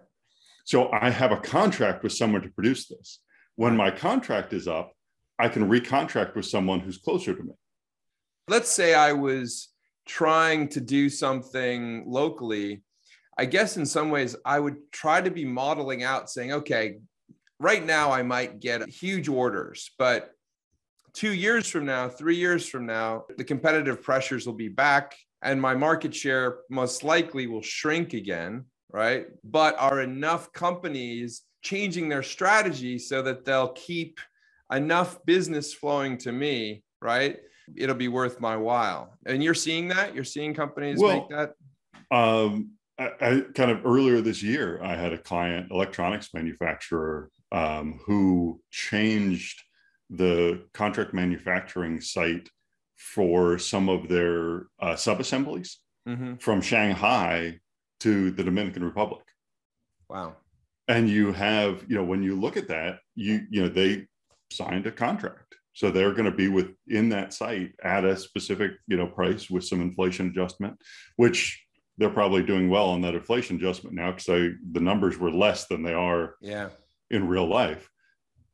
So 0.65 0.91
I 0.91 1.09
have 1.09 1.31
a 1.31 1.37
contract 1.37 2.03
with 2.03 2.13
someone 2.13 2.41
to 2.41 2.49
produce 2.49 2.87
this. 2.87 3.19
When 3.55 3.75
my 3.75 3.91
contract 3.91 4.53
is 4.53 4.67
up, 4.67 4.93
I 5.37 5.49
can 5.49 5.69
recontract 5.69 6.35
with 6.35 6.45
someone 6.45 6.79
who's 6.79 6.97
closer 6.97 7.35
to 7.35 7.43
me. 7.43 7.53
Let's 8.47 8.71
say 8.71 8.95
I 8.95 9.13
was 9.13 9.69
trying 10.07 10.69
to 10.69 10.81
do 10.81 11.09
something 11.09 12.05
locally. 12.07 12.81
I 13.37 13.45
guess 13.45 13.77
in 13.77 13.85
some 13.85 14.09
ways 14.09 14.35
I 14.45 14.59
would 14.59 14.91
try 14.91 15.21
to 15.21 15.29
be 15.29 15.45
modeling 15.45 16.03
out 16.03 16.29
saying, 16.29 16.53
okay, 16.53 16.97
right 17.59 17.85
now 17.85 18.11
I 18.11 18.23
might 18.23 18.59
get 18.59 18.87
huge 18.89 19.27
orders, 19.27 19.91
but 19.97 20.31
two 21.13 21.33
years 21.33 21.67
from 21.67 21.85
now, 21.85 22.09
three 22.09 22.35
years 22.35 22.67
from 22.67 22.85
now, 22.85 23.25
the 23.37 23.43
competitive 23.43 24.01
pressures 24.01 24.45
will 24.45 24.53
be 24.53 24.69
back 24.69 25.15
and 25.41 25.61
my 25.61 25.75
market 25.75 26.13
share 26.13 26.59
most 26.69 27.03
likely 27.03 27.47
will 27.47 27.61
shrink 27.61 28.13
again, 28.13 28.65
right? 28.91 29.27
But 29.43 29.77
are 29.79 30.01
enough 30.01 30.51
companies 30.51 31.43
changing 31.61 32.09
their 32.09 32.23
strategy 32.23 32.97
so 32.97 33.21
that 33.21 33.45
they'll 33.45 33.73
keep 33.73 34.19
enough 34.71 35.23
business 35.25 35.73
flowing 35.73 36.17
to 36.19 36.31
me, 36.31 36.83
right? 37.01 37.37
It'll 37.75 37.95
be 37.95 38.07
worth 38.07 38.39
my 38.39 38.57
while. 38.57 39.13
And 39.25 39.43
you're 39.43 39.53
seeing 39.53 39.89
that? 39.89 40.15
You're 40.15 40.23
seeing 40.23 40.53
companies 40.53 40.99
well, 40.99 41.17
make 41.17 41.29
that? 41.29 41.53
Um, 42.09 42.71
I, 42.99 43.11
I, 43.21 43.41
kind 43.53 43.71
of 43.71 43.85
earlier 43.85 44.21
this 44.21 44.41
year, 44.41 44.81
I 44.83 44.95
had 44.95 45.13
a 45.13 45.17
client, 45.17 45.71
electronics 45.71 46.33
manufacturer, 46.33 47.29
um, 47.51 47.99
who 48.05 48.61
changed 48.71 49.61
the 50.09 50.63
contract 50.73 51.13
manufacturing 51.13 52.01
site 52.01 52.49
for 52.97 53.59
some 53.59 53.89
of 53.89 54.07
their 54.07 54.67
uh, 54.79 54.95
sub-assemblies 54.95 55.79
mm-hmm. 56.07 56.35
from 56.35 56.61
Shanghai 56.61 57.59
to 57.99 58.31
the 58.31 58.43
Dominican 58.43 58.83
Republic. 58.83 59.23
Wow. 60.09 60.35
And 60.87 61.09
you 61.09 61.33
have, 61.33 61.85
you 61.87 61.95
know, 61.95 62.03
when 62.03 62.23
you 62.23 62.39
look 62.39 62.57
at 62.57 62.69
that, 62.69 62.99
you, 63.15 63.45
you 63.49 63.61
know, 63.61 63.69
they 63.69 64.07
signed 64.51 64.87
a 64.87 64.91
contract. 64.91 65.55
So 65.73 65.91
they're 65.91 66.13
going 66.13 66.25
to 66.25 66.35
be 66.35 66.47
within 66.47 67.09
that 67.09 67.33
site 67.33 67.73
at 67.83 68.03
a 68.03 68.17
specific, 68.17 68.71
you 68.87 68.97
know, 68.97 69.05
price 69.05 69.49
with 69.49 69.63
some 69.63 69.81
inflation 69.81 70.27
adjustment, 70.27 70.79
which 71.17 71.63
they're 71.97 72.09
probably 72.09 72.43
doing 72.43 72.69
well 72.69 72.89
on 72.89 73.01
that 73.01 73.15
inflation 73.15 73.55
adjustment 73.55 73.95
now 73.95 74.11
because 74.11 74.25
the 74.25 74.79
numbers 74.79 75.17
were 75.17 75.31
less 75.31 75.65
than 75.65 75.83
they 75.83 75.93
are 75.93 76.35
yeah. 76.41 76.69
in 77.09 77.27
real 77.27 77.47
life. 77.47 77.89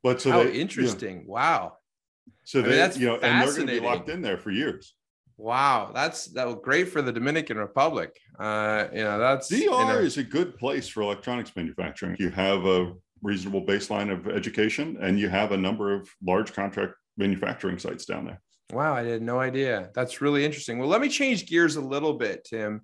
But 0.02 0.22
so 0.22 0.32
how 0.32 0.44
they, 0.44 0.54
interesting! 0.54 1.22
You 1.22 1.28
know, 1.28 1.34
wow. 1.34 1.78
So 2.44 2.62
they, 2.62 2.68
I 2.68 2.70
mean, 2.70 2.80
that's 2.80 2.98
you 2.98 3.08
know, 3.08 3.16
and 3.16 3.42
they're 3.42 3.56
going 3.56 3.68
to 3.68 3.74
be 3.74 3.80
locked 3.80 4.10
in 4.10 4.22
there 4.22 4.38
for 4.38 4.52
years. 4.52 4.94
Wow, 5.38 5.92
that's 5.94 6.28
that 6.28 6.46
was 6.46 6.58
great 6.62 6.90
for 6.90 7.02
the 7.02 7.12
Dominican 7.12 7.58
Republic. 7.58 8.18
Uh, 8.38 8.88
you 8.94 9.04
know, 9.04 9.18
that's 9.18 9.50
DR 9.50 9.58
you 9.58 9.70
know, 9.70 9.98
is 9.98 10.18
a 10.18 10.24
good 10.24 10.58
place 10.58 10.88
for 10.88 11.02
electronics 11.02 11.52
manufacturing. 11.56 12.16
You 12.20 12.30
have 12.30 12.66
a 12.66 12.94
reasonable 13.22 13.66
baseline 13.66 14.12
of 14.12 14.28
education, 14.28 14.98
and 15.02 15.20
you 15.20 15.30
have 15.30 15.52
a 15.52 15.58
number 15.58 15.94
of 15.94 16.10
large 16.24 16.54
contract 16.54 16.96
manufacturing 17.18 17.80
sites 17.80 18.06
down 18.06 18.26
there. 18.26 18.42
Wow, 18.72 18.94
I 18.94 19.04
had 19.04 19.22
no 19.22 19.40
idea. 19.40 19.90
That's 19.94 20.22
really 20.22 20.46
interesting. 20.46 20.80
Well, 20.80 20.90
let 20.90 21.02
me 21.02 21.10
change 21.10 21.48
gears 21.48 21.76
a 21.76 21.82
little 21.82 22.14
bit, 22.14 22.44
Tim, 22.44 22.82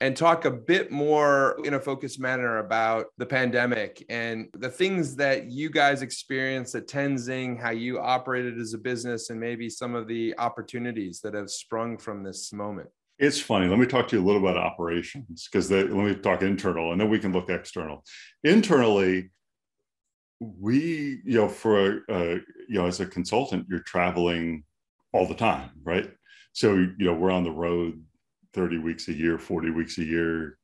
and 0.00 0.16
talk 0.16 0.46
a 0.46 0.50
bit 0.50 0.90
more 0.90 1.58
in 1.64 1.74
a 1.74 1.80
focused 1.80 2.18
manner 2.18 2.58
about 2.58 3.06
the 3.18 3.26
pandemic 3.26 4.04
and 4.08 4.48
the 4.54 4.70
things 4.70 5.14
that 5.16 5.50
you 5.50 5.68
guys 5.68 6.00
experienced 6.00 6.74
at 6.74 6.88
Tenzing, 6.88 7.60
how 7.60 7.70
you 7.70 7.98
operated 8.00 8.58
as 8.58 8.72
a 8.72 8.78
business, 8.78 9.28
and 9.28 9.38
maybe 9.38 9.68
some 9.68 9.94
of 9.94 10.08
the 10.08 10.34
opportunities 10.38 11.20
that 11.20 11.34
have 11.34 11.50
sprung 11.50 11.98
from 11.98 12.22
this 12.22 12.50
moment. 12.52 12.88
It's 13.18 13.38
funny. 13.38 13.68
Let 13.68 13.78
me 13.78 13.84
talk 13.84 14.08
to 14.08 14.16
you 14.16 14.22
a 14.22 14.24
little 14.24 14.40
about 14.40 14.56
operations 14.56 15.46
because 15.46 15.70
let 15.70 15.90
me 15.90 16.14
talk 16.14 16.40
internal 16.40 16.92
and 16.92 17.00
then 17.00 17.10
we 17.10 17.18
can 17.18 17.34
look 17.34 17.50
external. 17.50 18.02
Internally, 18.42 19.30
we, 20.40 21.20
you 21.26 21.36
know, 21.36 21.48
for, 21.48 22.04
uh, 22.08 22.36
you 22.66 22.78
know, 22.78 22.86
as 22.86 23.00
a 23.00 23.06
consultant, 23.06 23.66
you're 23.68 23.80
traveling 23.80 24.64
all 25.12 25.26
the 25.26 25.34
time, 25.34 25.68
right? 25.82 26.10
So, 26.54 26.76
you 26.76 26.94
know, 26.98 27.12
we're 27.12 27.30
on 27.30 27.44
the 27.44 27.50
road 27.50 28.02
30 28.54 28.78
weeks 28.78 29.08
a 29.08 29.12
year, 29.12 29.38
40 29.38 29.70
weeks 29.70 29.98
a 29.98 30.04
year, 30.04 30.58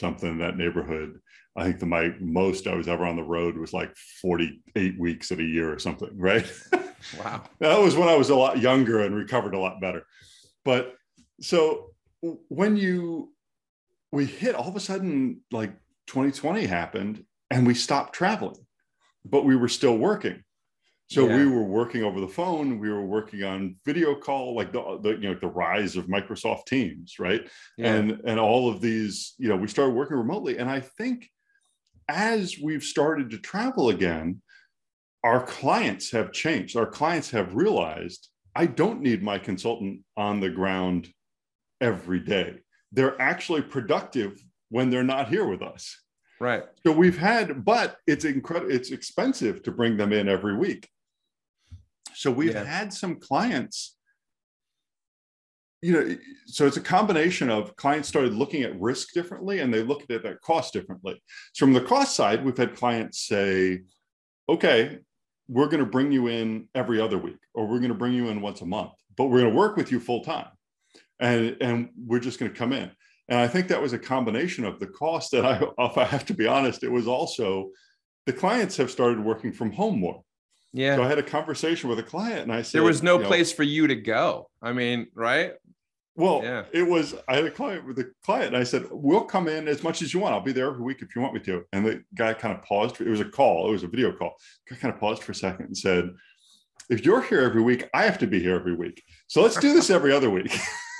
something 0.00 0.30
in 0.30 0.38
that 0.38 0.56
neighborhood. 0.56 1.20
I 1.56 1.64
think 1.64 1.80
the 1.80 1.86
my 1.86 2.14
most 2.18 2.66
I 2.66 2.74
was 2.74 2.88
ever 2.88 3.04
on 3.04 3.16
the 3.16 3.22
road 3.22 3.56
was 3.56 3.72
like 3.72 3.94
48 4.22 4.98
weeks 4.98 5.30
of 5.30 5.38
a 5.38 5.44
year 5.44 5.72
or 5.72 5.78
something, 5.78 6.16
right? 6.16 6.50
Wow. 7.18 7.42
that 7.58 7.80
was 7.80 7.96
when 7.96 8.08
I 8.08 8.14
was 8.14 8.30
a 8.30 8.36
lot 8.36 8.60
younger 8.60 9.00
and 9.00 9.12
recovered 9.12 9.54
a 9.54 9.58
lot 9.58 9.80
better. 9.80 10.06
But 10.64 10.94
so 11.40 11.90
when 12.48 12.76
you 12.76 13.32
we 14.12 14.24
hit 14.24 14.54
all 14.54 14.68
of 14.68 14.76
a 14.76 14.80
sudden 14.80 15.40
like 15.50 15.72
2020 16.06 16.64
happened 16.66 17.24
and 17.50 17.66
we 17.66 17.74
stopped 17.74 18.14
traveling, 18.14 18.64
but 19.24 19.44
we 19.44 19.56
were 19.56 19.68
still 19.68 19.96
working. 19.96 20.44
So 21.10 21.28
yeah. 21.28 21.36
we 21.36 21.46
were 21.46 21.64
working 21.64 22.04
over 22.04 22.20
the 22.20 22.28
phone. 22.28 22.78
We 22.78 22.90
were 22.90 23.04
working 23.04 23.42
on 23.42 23.76
video 23.84 24.14
call, 24.14 24.54
like 24.54 24.72
the, 24.72 24.98
the 25.02 25.10
you 25.10 25.28
know 25.28 25.34
the 25.34 25.48
rise 25.48 25.96
of 25.96 26.06
Microsoft 26.06 26.66
Teams, 26.66 27.16
right? 27.18 27.46
Yeah. 27.76 27.94
And 27.94 28.20
and 28.24 28.40
all 28.40 28.70
of 28.70 28.80
these, 28.80 29.34
you 29.38 29.48
know, 29.48 29.56
we 29.56 29.68
started 29.68 29.94
working 29.94 30.16
remotely. 30.16 30.58
And 30.58 30.70
I 30.70 30.80
think 30.80 31.28
as 32.08 32.56
we've 32.58 32.82
started 32.82 33.30
to 33.30 33.38
travel 33.38 33.90
again, 33.90 34.40
our 35.24 35.44
clients 35.44 36.10
have 36.12 36.32
changed. 36.32 36.76
Our 36.76 36.86
clients 36.86 37.30
have 37.30 37.54
realized 37.54 38.28
I 38.54 38.66
don't 38.66 39.00
need 39.00 39.22
my 39.22 39.38
consultant 39.38 40.00
on 40.16 40.40
the 40.40 40.50
ground 40.50 41.08
every 41.80 42.20
day. 42.20 42.58
They're 42.92 43.20
actually 43.20 43.62
productive 43.62 44.42
when 44.68 44.90
they're 44.90 45.02
not 45.02 45.28
here 45.28 45.46
with 45.46 45.62
us. 45.62 46.01
Right. 46.42 46.64
So 46.84 46.90
we've 46.90 47.16
had, 47.16 47.64
but 47.64 47.98
it's 48.08 48.24
incredible. 48.24 48.72
It's 48.72 48.90
expensive 48.90 49.62
to 49.62 49.70
bring 49.70 49.96
them 49.96 50.12
in 50.12 50.28
every 50.28 50.56
week. 50.56 50.88
So 52.14 52.32
we've 52.32 52.52
yeah. 52.52 52.64
had 52.64 52.92
some 52.92 53.20
clients, 53.20 53.96
you 55.82 55.92
know, 55.92 56.16
so 56.46 56.66
it's 56.66 56.76
a 56.76 56.80
combination 56.80 57.48
of 57.48 57.76
clients 57.76 58.08
started 58.08 58.34
looking 58.34 58.64
at 58.64 58.80
risk 58.80 59.12
differently 59.12 59.60
and 59.60 59.72
they 59.72 59.84
looked 59.84 60.10
at 60.10 60.24
that 60.24 60.40
cost 60.40 60.72
differently. 60.72 61.22
So 61.52 61.64
from 61.64 61.74
the 61.74 61.80
cost 61.80 62.16
side, 62.16 62.44
we've 62.44 62.58
had 62.58 62.74
clients 62.74 63.20
say, 63.20 63.82
okay, 64.48 64.98
we're 65.46 65.68
going 65.68 65.84
to 65.84 65.88
bring 65.88 66.10
you 66.10 66.26
in 66.26 66.68
every 66.74 67.00
other 67.00 67.18
week, 67.18 67.38
or 67.54 67.68
we're 67.68 67.78
going 67.78 67.90
to 67.90 67.94
bring 67.94 68.14
you 68.14 68.30
in 68.30 68.40
once 68.40 68.62
a 68.62 68.66
month, 68.66 68.94
but 69.16 69.26
we're 69.26 69.42
going 69.42 69.52
to 69.52 69.56
work 69.56 69.76
with 69.76 69.92
you 69.92 70.00
full 70.00 70.24
time. 70.24 70.48
And, 71.20 71.56
and 71.60 71.90
we're 71.96 72.18
just 72.18 72.40
going 72.40 72.50
to 72.50 72.58
come 72.58 72.72
in. 72.72 72.90
And 73.28 73.38
I 73.38 73.48
think 73.48 73.68
that 73.68 73.80
was 73.80 73.92
a 73.92 73.98
combination 73.98 74.64
of 74.64 74.78
the 74.78 74.86
cost. 74.86 75.32
And 75.32 75.46
I, 75.46 75.60
if 75.78 75.98
I 75.98 76.04
have 76.04 76.26
to 76.26 76.34
be 76.34 76.46
honest, 76.46 76.82
it 76.82 76.90
was 76.90 77.06
also 77.06 77.70
the 78.26 78.32
clients 78.32 78.76
have 78.76 78.90
started 78.90 79.20
working 79.20 79.52
from 79.52 79.72
home 79.72 79.98
more. 80.00 80.22
Yeah. 80.72 80.96
So 80.96 81.02
I 81.02 81.08
had 81.08 81.18
a 81.18 81.22
conversation 81.22 81.90
with 81.90 81.98
a 81.98 82.02
client 82.02 82.40
and 82.40 82.52
I 82.52 82.62
said, 82.62 82.78
There 82.78 82.86
was 82.86 83.02
no 83.02 83.18
place 83.18 83.52
know, 83.52 83.56
for 83.56 83.62
you 83.62 83.86
to 83.86 83.94
go. 83.94 84.48
I 84.62 84.72
mean, 84.72 85.08
right? 85.14 85.52
Well, 86.14 86.42
yeah. 86.42 86.64
it 86.72 86.82
was, 86.82 87.14
I 87.26 87.36
had 87.36 87.44
a 87.44 87.50
client 87.50 87.86
with 87.86 87.98
a 87.98 88.10
client 88.24 88.48
and 88.48 88.56
I 88.56 88.64
said, 88.64 88.86
We'll 88.90 89.24
come 89.24 89.48
in 89.48 89.68
as 89.68 89.82
much 89.82 90.00
as 90.00 90.14
you 90.14 90.20
want. 90.20 90.34
I'll 90.34 90.40
be 90.40 90.52
there 90.52 90.68
every 90.68 90.82
week 90.82 91.02
if 91.02 91.14
you 91.14 91.20
want 91.20 91.34
me 91.34 91.40
to. 91.40 91.64
And 91.72 91.84
the 91.84 92.02
guy 92.14 92.32
kind 92.32 92.56
of 92.56 92.62
paused. 92.64 93.00
It 93.00 93.08
was 93.08 93.20
a 93.20 93.24
call, 93.24 93.68
it 93.68 93.72
was 93.72 93.82
a 93.82 93.88
video 93.88 94.12
call. 94.12 94.34
The 94.66 94.74
guy 94.74 94.80
kind 94.80 94.94
of 94.94 95.00
paused 95.00 95.22
for 95.22 95.32
a 95.32 95.34
second 95.34 95.66
and 95.66 95.76
said, 95.76 96.10
If 96.88 97.04
you're 97.04 97.22
here 97.22 97.40
every 97.40 97.62
week, 97.62 97.88
I 97.92 98.04
have 98.04 98.18
to 98.18 98.26
be 98.26 98.40
here 98.40 98.54
every 98.54 98.74
week. 98.74 99.02
So 99.26 99.42
let's 99.42 99.58
do 99.58 99.74
this 99.74 99.90
every 99.90 100.12
other 100.12 100.30
week. 100.30 100.56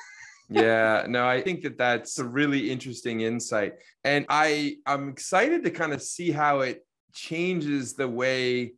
yeah 0.53 1.05
no 1.09 1.27
i 1.27 1.41
think 1.41 1.63
that 1.63 1.79
that's 1.79 2.19
a 2.19 2.25
really 2.25 2.71
interesting 2.71 3.21
insight 3.21 3.75
and 4.05 4.27
i 4.29 4.77
i'm 4.87 5.09
excited 5.09 5.65
to 5.65 5.71
kind 5.71 5.93
of 5.93 6.03
see 6.03 6.31
how 6.31 6.61
it 6.61 6.85
changes 7.13 7.95
the 7.95 8.09
way 8.09 8.73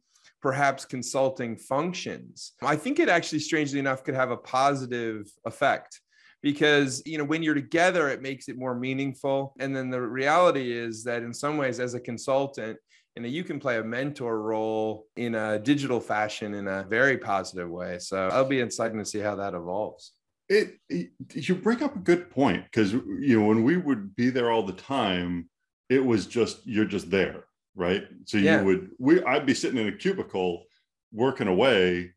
perhaps 0.45 0.85
consulting 0.85 1.57
functions. 1.57 2.53
I 2.61 2.77
think 2.77 2.99
it 2.99 3.09
actually, 3.09 3.39
strangely 3.39 3.79
enough, 3.79 4.05
could 4.05 4.15
have 4.15 4.31
a 4.31 4.37
positive 4.37 5.33
effect 5.47 6.03
because 6.43 7.03
you 7.07 7.17
know 7.17 7.25
when 7.25 7.43
you're 7.43 7.55
together 7.55 8.11
it 8.11 8.21
makes 8.21 8.51
it 8.51 8.59
more 8.59 8.75
meaningful 8.75 9.55
and 9.61 9.75
then 9.75 9.89
the 9.89 9.99
reality 10.01 10.71
is 10.73 11.03
that 11.03 11.23
in 11.23 11.33
some 11.33 11.57
ways 11.57 11.81
as 11.81 11.95
a 11.95 12.01
consultant 12.01 12.77
you 13.17 13.23
know 13.23 13.29
you 13.29 13.43
can 13.43 13.59
play 13.59 13.79
a 13.79 13.83
mentor 13.83 14.43
role 14.43 15.07
in 15.17 15.35
a 15.37 15.59
digital 15.59 16.01
fashion 16.01 16.53
in 16.53 16.69
a 16.69 16.85
very 16.91 17.17
positive 17.17 17.71
way 17.71 17.99
so 17.99 18.29
i'll 18.29 18.45
be 18.45 18.61
excited 18.61 18.99
to 18.99 19.07
see 19.07 19.21
how 19.21 19.35
that 19.35 19.55
evolves 19.55 20.13
it, 20.49 20.79
it 20.89 21.11
you 21.35 21.55
bring 21.55 21.83
up 21.83 21.97
a 21.97 22.01
good 22.01 22.31
point 22.31 22.65
because 22.65 22.93
you 22.93 23.41
know 23.41 23.47
when 23.47 23.65
we 23.65 23.77
would 23.77 24.15
be 24.15 24.31
there 24.31 24.51
all 24.51 24.63
the 24.63 24.73
time 24.73 25.49
it 25.89 26.05
was 26.05 26.27
just 26.27 26.67
you're 26.67 26.85
just 26.85 27.11
there 27.11 27.45
right? 27.75 28.05
So 28.25 28.39
you 28.39 28.45
yeah. 28.45 28.63
would 28.63 28.91
we 28.99 29.23
I'd 29.25 29.47
be 29.47 29.55
sitting 29.55 29.79
in 29.79 29.89
a 29.89 29.97
cubicle 29.97 30.65
working 31.13 31.49
away, 31.49 32.13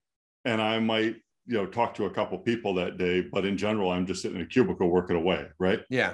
and 0.45 0.61
I 0.61 0.79
might 0.79 1.15
you 1.45 1.53
know 1.53 1.65
talk 1.65 1.93
to 1.95 2.05
a 2.05 2.09
couple 2.09 2.37
people 2.37 2.73
that 2.75 2.97
day, 2.97 3.21
but 3.21 3.45
in 3.45 3.57
general, 3.57 3.91
I'm 3.91 4.05
just 4.05 4.21
sitting 4.21 4.37
in 4.37 4.43
a 4.43 4.47
cubicle 4.47 4.89
working 4.89 5.15
away, 5.15 5.47
right? 5.59 5.81
Yeah. 5.89 6.13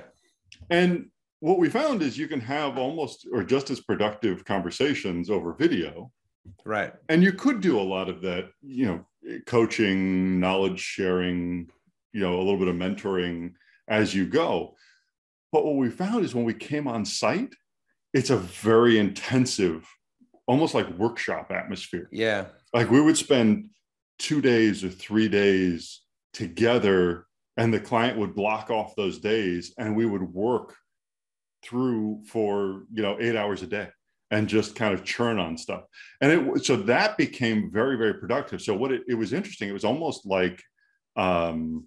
And 0.70 1.10
what 1.40 1.60
we 1.60 1.70
found 1.70 2.02
is 2.02 2.18
you 2.18 2.28
can 2.28 2.40
have 2.40 2.78
almost 2.78 3.28
or 3.32 3.44
just 3.44 3.70
as 3.70 3.82
productive 3.82 4.46
conversations 4.46 5.30
over 5.30 5.54
video. 5.54 6.12
Right. 6.66 6.94
And 7.10 7.24
you 7.24 7.34
could 7.34 7.62
do 7.62 7.80
a 7.80 7.82
lot 7.82 8.10
of 8.10 8.22
that, 8.22 8.50
you 8.62 8.86
know, 8.86 9.40
coaching, 9.46 10.40
knowledge 10.40 10.80
sharing, 10.80 11.70
you 12.14 12.22
know, 12.22 12.36
a 12.36 12.44
little 12.44 12.58
bit 12.58 12.68
of 12.68 12.76
mentoring 12.76 13.54
as 13.88 14.14
you 14.14 14.26
go. 14.26 14.76
But 15.52 15.66
what 15.66 15.76
we 15.76 15.90
found 15.90 16.26
is 16.26 16.34
when 16.34 16.46
we 16.46 16.54
came 16.54 16.88
on 16.88 17.06
site, 17.06 17.54
it's 18.14 18.30
a 18.30 18.38
very 18.38 18.98
intensive, 18.98 19.88
almost 20.48 20.74
like 20.74 20.90
workshop 20.98 21.52
atmosphere. 21.52 22.10
Yeah. 22.12 22.46
Like 22.74 22.90
we 22.90 23.02
would 23.02 23.18
spend 23.18 23.70
two 24.20 24.42
days 24.42 24.84
or 24.84 24.90
three 24.90 25.28
days 25.28 26.02
together, 26.34 27.26
and 27.58 27.74
the 27.74 27.80
client 27.80 28.18
would 28.18 28.36
block 28.36 28.70
off 28.70 28.96
those 28.96 29.20
days, 29.20 29.74
and 29.78 29.96
we 29.96 30.06
would 30.06 30.24
work 30.24 30.76
through 31.64 32.22
for 32.28 32.84
you 32.94 33.02
know 33.02 33.18
eight 33.20 33.36
hours 33.36 33.62
a 33.62 33.68
day 33.68 33.88
and 34.32 34.48
just 34.48 34.76
kind 34.76 34.94
of 34.94 35.04
churn 35.04 35.40
on 35.40 35.58
stuff 35.58 35.84
and 36.22 36.32
it 36.32 36.66
so 36.66 36.76
that 36.76 37.18
became 37.18 37.72
very 37.72 37.98
very 37.98 38.16
productive 38.16 38.62
so 38.62 38.76
what 38.76 38.92
it, 38.92 39.02
it 39.08 39.14
was 39.14 39.32
interesting 39.32 39.70
it 39.70 39.74
was 39.74 39.86
almost 39.86 40.26
like 40.26 40.62
um 41.16 41.86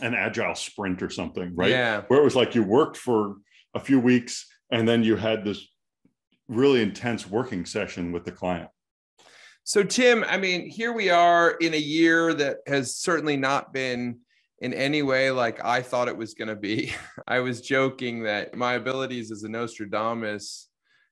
an 0.00 0.14
agile 0.14 0.54
sprint 0.54 1.02
or 1.02 1.10
something 1.10 1.54
right? 1.54 1.70
Yeah. 1.70 2.02
Where 2.08 2.20
it 2.20 2.24
was 2.24 2.36
like 2.36 2.54
you 2.54 2.62
worked 2.62 2.96
for 2.96 3.36
a 3.74 3.80
few 3.80 4.00
weeks 4.00 4.46
and 4.70 4.88
then 4.88 5.02
you 5.02 5.16
had 5.16 5.44
this 5.44 5.66
really 6.48 6.82
intense 6.82 7.28
working 7.28 7.64
session 7.64 8.12
with 8.12 8.24
the 8.24 8.32
client. 8.32 8.70
So 9.64 9.84
tim 9.84 10.24
i 10.28 10.36
mean 10.36 10.68
here 10.68 10.92
we 10.92 11.10
are 11.10 11.52
in 11.52 11.74
a 11.74 11.78
year 11.78 12.34
that 12.34 12.58
has 12.66 12.96
certainly 12.96 13.36
not 13.36 13.72
been 13.72 14.18
in 14.58 14.74
any 14.74 15.02
way 15.02 15.30
like 15.30 15.64
i 15.64 15.82
thought 15.82 16.08
it 16.08 16.16
was 16.16 16.34
going 16.34 16.48
to 16.48 16.56
be. 16.56 16.94
I 17.28 17.40
was 17.40 17.60
joking 17.60 18.24
that 18.24 18.56
my 18.56 18.74
abilities 18.74 19.30
as 19.30 19.44
a 19.44 19.48
nostradamus 19.48 20.68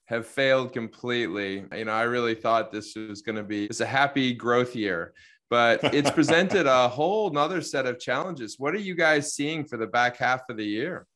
have 0.06 0.26
failed 0.26 0.72
completely. 0.72 1.64
You 1.72 1.84
know 1.84 1.92
i 1.92 2.02
really 2.02 2.34
thought 2.34 2.72
this 2.72 2.96
was 2.96 3.22
going 3.22 3.36
to 3.36 3.44
be 3.44 3.66
it's 3.66 3.80
a 3.80 3.86
happy 3.86 4.34
growth 4.34 4.74
year 4.74 5.12
but 5.50 5.80
it's 5.94 6.10
presented 6.10 6.66
a 6.66 6.88
whole 6.88 7.30
nother 7.30 7.60
set 7.60 7.86
of 7.86 7.98
challenges 7.98 8.56
what 8.58 8.74
are 8.74 8.78
you 8.78 8.94
guys 8.94 9.34
seeing 9.34 9.64
for 9.64 9.76
the 9.76 9.86
back 9.86 10.16
half 10.16 10.42
of 10.48 10.56
the 10.56 10.64
year 10.64 11.06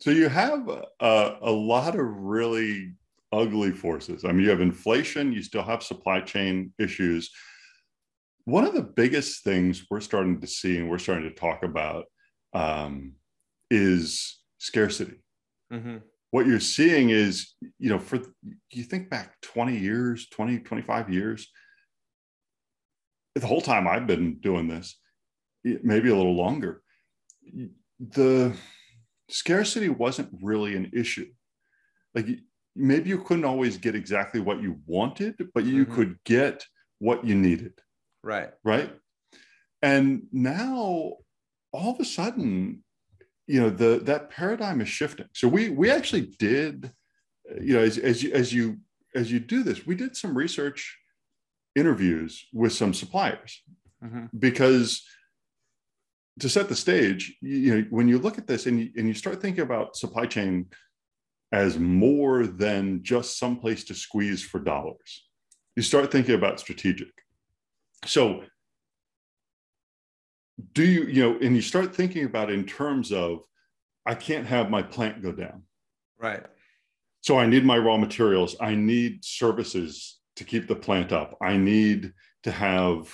So 0.00 0.10
you 0.10 0.28
have 0.28 0.68
a, 0.68 1.36
a 1.40 1.50
lot 1.50 1.94
of 1.94 2.04
really 2.04 2.92
ugly 3.32 3.72
forces. 3.72 4.24
I 4.24 4.32
mean, 4.32 4.44
you 4.44 4.50
have 4.50 4.60
inflation, 4.60 5.32
you 5.32 5.42
still 5.42 5.62
have 5.62 5.82
supply 5.82 6.20
chain 6.20 6.72
issues. 6.78 7.30
One 8.44 8.64
of 8.64 8.74
the 8.74 8.82
biggest 8.82 9.42
things 9.44 9.86
we're 9.90 10.00
starting 10.00 10.40
to 10.40 10.46
see 10.46 10.78
and 10.78 10.88
we're 10.88 10.98
starting 10.98 11.28
to 11.28 11.34
talk 11.34 11.62
about 11.62 12.04
um, 12.52 13.12
is 13.70 14.38
scarcity. 14.58 15.22
Mm-hmm. 15.72 15.98
What 16.30 16.46
you're 16.46 16.60
seeing 16.60 17.10
is, 17.10 17.54
you 17.78 17.90
know, 17.90 17.98
for 17.98 18.20
you 18.70 18.84
think 18.84 19.10
back 19.10 19.40
20 19.42 19.76
years, 19.76 20.28
20, 20.28 20.60
25 20.60 21.12
years, 21.12 21.48
the 23.40 23.46
whole 23.46 23.60
time 23.60 23.86
I've 23.86 24.06
been 24.06 24.38
doing 24.38 24.68
this, 24.68 24.98
maybe 25.64 26.08
a 26.08 26.16
little 26.16 26.36
longer, 26.36 26.82
the 28.00 28.54
scarcity 29.28 29.88
wasn't 29.88 30.30
really 30.42 30.76
an 30.76 30.90
issue. 30.92 31.30
Like 32.14 32.26
maybe 32.74 33.08
you 33.10 33.18
couldn't 33.18 33.44
always 33.44 33.76
get 33.76 33.94
exactly 33.94 34.40
what 34.40 34.62
you 34.62 34.80
wanted, 34.86 35.34
but 35.54 35.64
you 35.64 35.84
mm-hmm. 35.84 35.94
could 35.94 36.18
get 36.24 36.64
what 36.98 37.24
you 37.24 37.34
needed. 37.34 37.74
Right. 38.22 38.50
Right. 38.64 38.90
And 39.82 40.22
now 40.32 41.16
all 41.72 41.92
of 41.92 42.00
a 42.00 42.04
sudden, 42.04 42.82
you 43.46 43.60
know, 43.60 43.70
the 43.70 44.00
that 44.04 44.30
paradigm 44.30 44.80
is 44.80 44.88
shifting. 44.88 45.26
So 45.34 45.46
we 45.46 45.68
we 45.68 45.90
actually 45.90 46.32
did, 46.38 46.90
you 47.60 47.74
know, 47.74 47.80
as, 47.80 47.98
as 47.98 48.22
you 48.22 48.32
as 48.32 48.52
you 48.52 48.78
as 49.14 49.30
you 49.30 49.38
do 49.38 49.62
this, 49.62 49.86
we 49.86 49.94
did 49.94 50.16
some 50.16 50.36
research 50.36 50.98
interviews 51.76 52.46
with 52.52 52.72
some 52.72 52.92
suppliers 52.92 53.62
mm-hmm. 54.02 54.24
because 54.36 55.02
to 56.40 56.48
set 56.48 56.68
the 56.68 56.74
stage, 56.74 57.36
you 57.40 57.74
know, 57.74 57.86
when 57.90 58.08
you 58.08 58.18
look 58.18 58.38
at 58.38 58.46
this 58.46 58.66
and 58.66 58.80
you, 58.80 58.90
and 58.96 59.06
you 59.06 59.14
start 59.14 59.40
thinking 59.40 59.62
about 59.62 59.96
supply 59.96 60.26
chain 60.26 60.66
as 61.52 61.78
more 61.78 62.46
than 62.46 63.02
just 63.02 63.38
some 63.38 63.56
place 63.56 63.84
to 63.84 63.94
squeeze 63.94 64.42
for 64.42 64.58
dollars, 64.58 65.28
you 65.76 65.82
start 65.82 66.10
thinking 66.10 66.34
about 66.34 66.58
strategic. 66.58 67.12
So, 68.04 68.42
do 70.72 70.84
you, 70.84 71.04
you 71.04 71.22
know, 71.22 71.38
and 71.40 71.54
you 71.54 71.62
start 71.62 71.94
thinking 71.94 72.24
about 72.24 72.50
in 72.50 72.64
terms 72.64 73.12
of, 73.12 73.40
I 74.04 74.14
can't 74.14 74.46
have 74.46 74.70
my 74.70 74.82
plant 74.82 75.22
go 75.22 75.32
down. 75.32 75.62
Right. 76.18 76.44
So 77.20 77.38
I 77.38 77.46
need 77.46 77.64
my 77.64 77.76
raw 77.76 77.96
materials. 77.96 78.56
I 78.60 78.74
need 78.74 79.24
services 79.24 80.15
to 80.36 80.44
keep 80.44 80.68
the 80.68 80.76
plant 80.76 81.12
up. 81.12 81.36
I 81.40 81.56
need 81.56 82.12
to 82.44 82.50
have, 82.50 83.12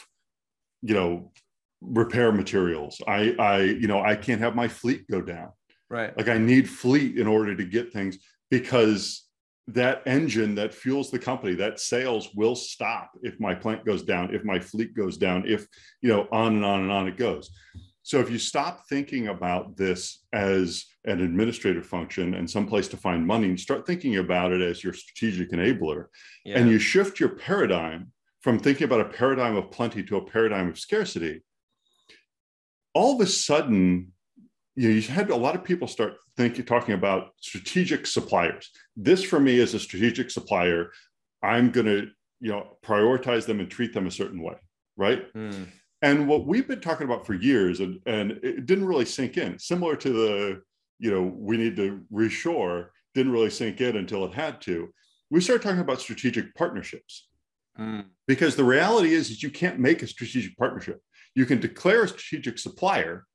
you 0.83 0.95
know, 0.95 1.33
repair 1.81 2.33
materials. 2.33 3.01
I, 3.07 3.35
I, 3.39 3.61
you 3.63 3.89
know, 3.89 4.03
I 4.03 4.15
can't 4.15 4.41
have 4.41 4.55
my 4.55 4.69
fleet 4.69 5.09
go 5.11 5.21
down. 5.21 5.51
Right. 5.89 6.17
Like 6.17 6.29
I 6.29 6.39
need 6.39 6.69
fleet 6.69 7.19
in 7.19 7.27
order 7.27 7.57
to 7.57 7.65
get 7.65 7.93
things 7.93 8.19
because 8.51 9.27
that 9.69 10.03
engine 10.07 10.55
that 10.57 10.75
fuels 10.75 11.11
the 11.11 11.19
company, 11.19 11.55
that 11.55 11.81
sales 11.81 12.31
will 12.35 12.57
stop 12.57 13.13
if 13.23 13.39
my 13.39 13.55
plant 13.55 13.85
goes 13.85 14.03
down, 14.03 14.35
if 14.35 14.45
my 14.45 14.59
fleet 14.59 14.95
goes 14.95 15.17
down, 15.17 15.45
if, 15.47 15.67
you 16.01 16.09
know, 16.09 16.27
on 16.33 16.57
and 16.57 16.65
on 16.65 16.81
and 16.81 16.91
on 16.91 17.09
it 17.09 17.17
goes. 17.17 17.51
So 18.03 18.19
if 18.19 18.31
you 18.31 18.39
stop 18.39 18.89
thinking 18.89 19.29
about 19.29 19.77
this 19.77 20.25
as 20.33 20.85
an 21.05 21.21
administrative 21.21 21.87
function 21.87 22.35
and 22.35 22.49
someplace 22.49 22.89
to 22.89 22.97
find 22.97 23.27
money 23.27 23.49
and 23.49 23.59
start 23.59 23.87
thinking 23.87 24.19
about 24.19 24.53
it 24.53 24.61
as 24.61 24.85
your 24.85 24.93
strategic 24.93 25.51
enabler, 25.51 26.07
yeah. 26.45 26.59
and 26.59 26.71
you 26.71 26.79
shift 26.79 27.19
your 27.19 27.31
paradigm 27.31 28.13
from 28.41 28.59
thinking 28.59 28.85
about 28.85 29.01
a 29.01 29.05
paradigm 29.09 29.57
of 29.57 29.71
plenty 29.71 30.03
to 30.03 30.17
a 30.17 30.25
paradigm 30.25 30.69
of 30.69 30.79
scarcity, 30.79 31.43
all 32.95 33.15
of 33.15 33.21
a 33.21 33.27
sudden, 33.27 34.13
you, 34.75 34.89
know, 34.89 34.95
you 34.95 35.03
had 35.03 35.31
a 35.31 35.37
lot 35.37 35.55
of 35.55 35.65
people 35.65 35.87
start 35.87 36.15
thinking, 36.37 36.65
talking 36.65 36.95
about 36.95 37.31
strategic 37.41 38.07
suppliers. 38.07 38.71
This 38.97 39.23
for 39.23 39.39
me 39.39 39.59
is 39.59 39.75
a 39.75 39.81
strategic 39.81 40.31
supplier. 40.31 40.91
I'm 41.43 41.71
going 41.71 41.87
to, 41.87 42.09
you 42.41 42.51
know, 42.51 42.77
prioritize 42.85 43.47
them 43.47 43.61
and 43.61 43.71
treat 43.71 43.93
them 43.93 44.07
a 44.07 44.11
certain 44.11 44.43
way, 44.43 44.57
right? 44.97 45.33
Mm. 45.35 45.67
And 46.03 46.27
what 46.27 46.47
we've 46.47 46.67
been 46.67 46.81
talking 46.81 47.07
about 47.07 47.25
for 47.25 47.35
years, 47.35 47.79
and, 47.79 48.01
and 48.07 48.33
it 48.43 48.67
didn't 48.67 48.87
really 48.87 49.05
sink 49.05 49.37
in, 49.37 49.59
similar 49.59 49.95
to 49.97 50.11
the, 50.11 50.63
you 51.03 51.11
know, 51.11 51.23
we 51.37 51.57
need 51.57 51.75
to 51.77 52.01
reshore, 52.13 52.87
didn't 53.13 53.33
really 53.33 53.51
sink 53.51 53.81
in 53.81 53.97
until 53.97 54.25
it 54.25 54.33
had 54.33 54.61
to. 54.63 54.89
We 55.31 55.41
started 55.41 55.65
talking 55.65 55.81
about 55.81 56.01
strategic 56.01 56.55
partnerships. 56.55 57.29
Mm. 57.79 58.05
Because 58.29 58.55
the 58.55 58.65
reality 58.65 59.13
is, 59.13 59.29
is 59.29 59.43
you 59.43 59.51
can't 59.51 59.81
make 59.81 60.03
a 60.03 60.07
strategic 60.07 60.57
partnership. 60.57 61.01
You 61.35 61.45
can 61.45 61.59
declare 61.59 62.05
a 62.05 62.09
strategic 62.09 62.59
supplier, 62.59 63.27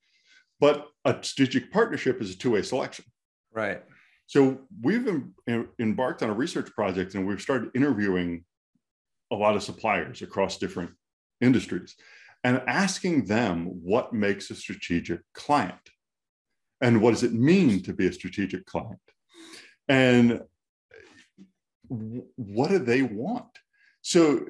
but 0.62 0.88
a 1.04 1.18
strategic 1.22 1.70
partnership 1.72 2.22
is 2.22 2.32
a 2.32 2.38
two 2.38 2.52
way 2.52 2.62
selection. 2.62 3.04
Right. 3.52 3.84
So 4.28 4.62
we've 4.82 5.06
em- 5.48 5.70
embarked 5.78 6.24
on 6.24 6.30
a 6.30 6.34
research 6.34 6.72
project 6.74 7.16
and 7.16 7.28
we've 7.28 7.42
started 7.42 7.72
interviewing 7.76 8.46
a 9.30 9.36
lot 9.36 9.58
of 9.58 9.64
suppliers 9.64 10.22
across 10.22 10.58
different 10.58 10.92
industries 11.42 11.96
and 12.46 12.62
asking 12.66 13.26
them 13.26 13.66
what 13.66 14.14
makes 14.14 14.52
a 14.52 14.56
strategic 14.56 15.20
client 15.34 15.76
and 16.82 17.02
what 17.02 17.12
does 17.12 17.24
it 17.24 17.34
mean 17.34 17.82
to 17.84 17.94
be 17.94 18.08
a 18.08 18.14
strategic 18.14 18.66
client 18.66 19.00
and 19.88 20.42
what 21.90 22.70
do 22.70 22.80
they 22.80 23.02
want 23.02 23.46
so 24.02 24.46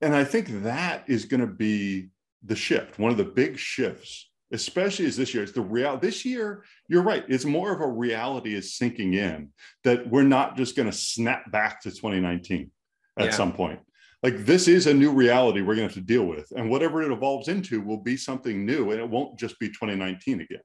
and 0.00 0.14
i 0.14 0.22
think 0.22 0.62
that 0.62 1.04
is 1.06 1.24
going 1.24 1.40
to 1.40 1.46
be 1.46 2.10
the 2.44 2.56
shift, 2.56 2.98
one 2.98 3.10
of 3.10 3.16
the 3.16 3.24
big 3.24 3.58
shifts, 3.58 4.30
especially 4.52 5.06
as 5.06 5.16
this 5.16 5.32
year, 5.32 5.42
is 5.42 5.52
the 5.52 5.60
real 5.60 5.96
this 5.96 6.24
year, 6.24 6.64
you're 6.88 7.02
right, 7.02 7.24
it's 7.28 7.44
more 7.44 7.72
of 7.72 7.80
a 7.80 7.86
reality 7.86 8.54
is 8.54 8.76
sinking 8.76 9.14
in 9.14 9.50
that 9.84 10.08
we're 10.08 10.22
not 10.22 10.56
just 10.56 10.76
going 10.76 10.90
to 10.90 10.96
snap 10.96 11.50
back 11.50 11.80
to 11.82 11.90
2019 11.90 12.70
at 13.18 13.26
yeah. 13.26 13.30
some 13.30 13.52
point. 13.52 13.80
Like 14.22 14.44
this 14.44 14.68
is 14.68 14.86
a 14.86 14.94
new 14.94 15.10
reality 15.10 15.60
we're 15.60 15.74
going 15.74 15.88
to 15.88 15.94
have 15.94 16.04
to 16.04 16.12
deal 16.12 16.24
with. 16.24 16.52
And 16.56 16.70
whatever 16.70 17.02
it 17.02 17.10
evolves 17.10 17.48
into 17.48 17.80
will 17.80 18.00
be 18.00 18.16
something 18.16 18.64
new 18.64 18.90
and 18.92 19.00
it 19.00 19.08
won't 19.08 19.38
just 19.38 19.58
be 19.58 19.68
2019 19.68 20.40
again. 20.40 20.60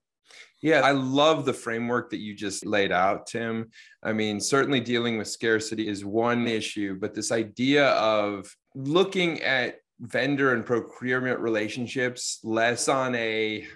Yeah, 0.61 0.81
I 0.81 0.91
love 0.91 1.45
the 1.45 1.53
framework 1.53 2.09
that 2.09 2.19
you 2.19 2.33
just 2.33 2.65
laid 2.65 2.91
out, 2.91 3.27
Tim. 3.27 3.69
I 4.01 4.13
mean, 4.13 4.39
certainly 4.39 4.79
dealing 4.79 5.17
with 5.17 5.27
scarcity 5.27 5.87
is 5.87 6.03
one 6.03 6.47
issue, 6.47 6.97
but 6.99 7.13
this 7.13 7.31
idea 7.31 7.89
of 7.89 8.55
looking 8.73 9.41
at 9.41 9.75
vendor 9.99 10.53
and 10.53 10.65
procurement 10.65 11.39
relationships 11.39 12.39
less 12.43 12.87
on 12.87 13.13
a 13.15 13.67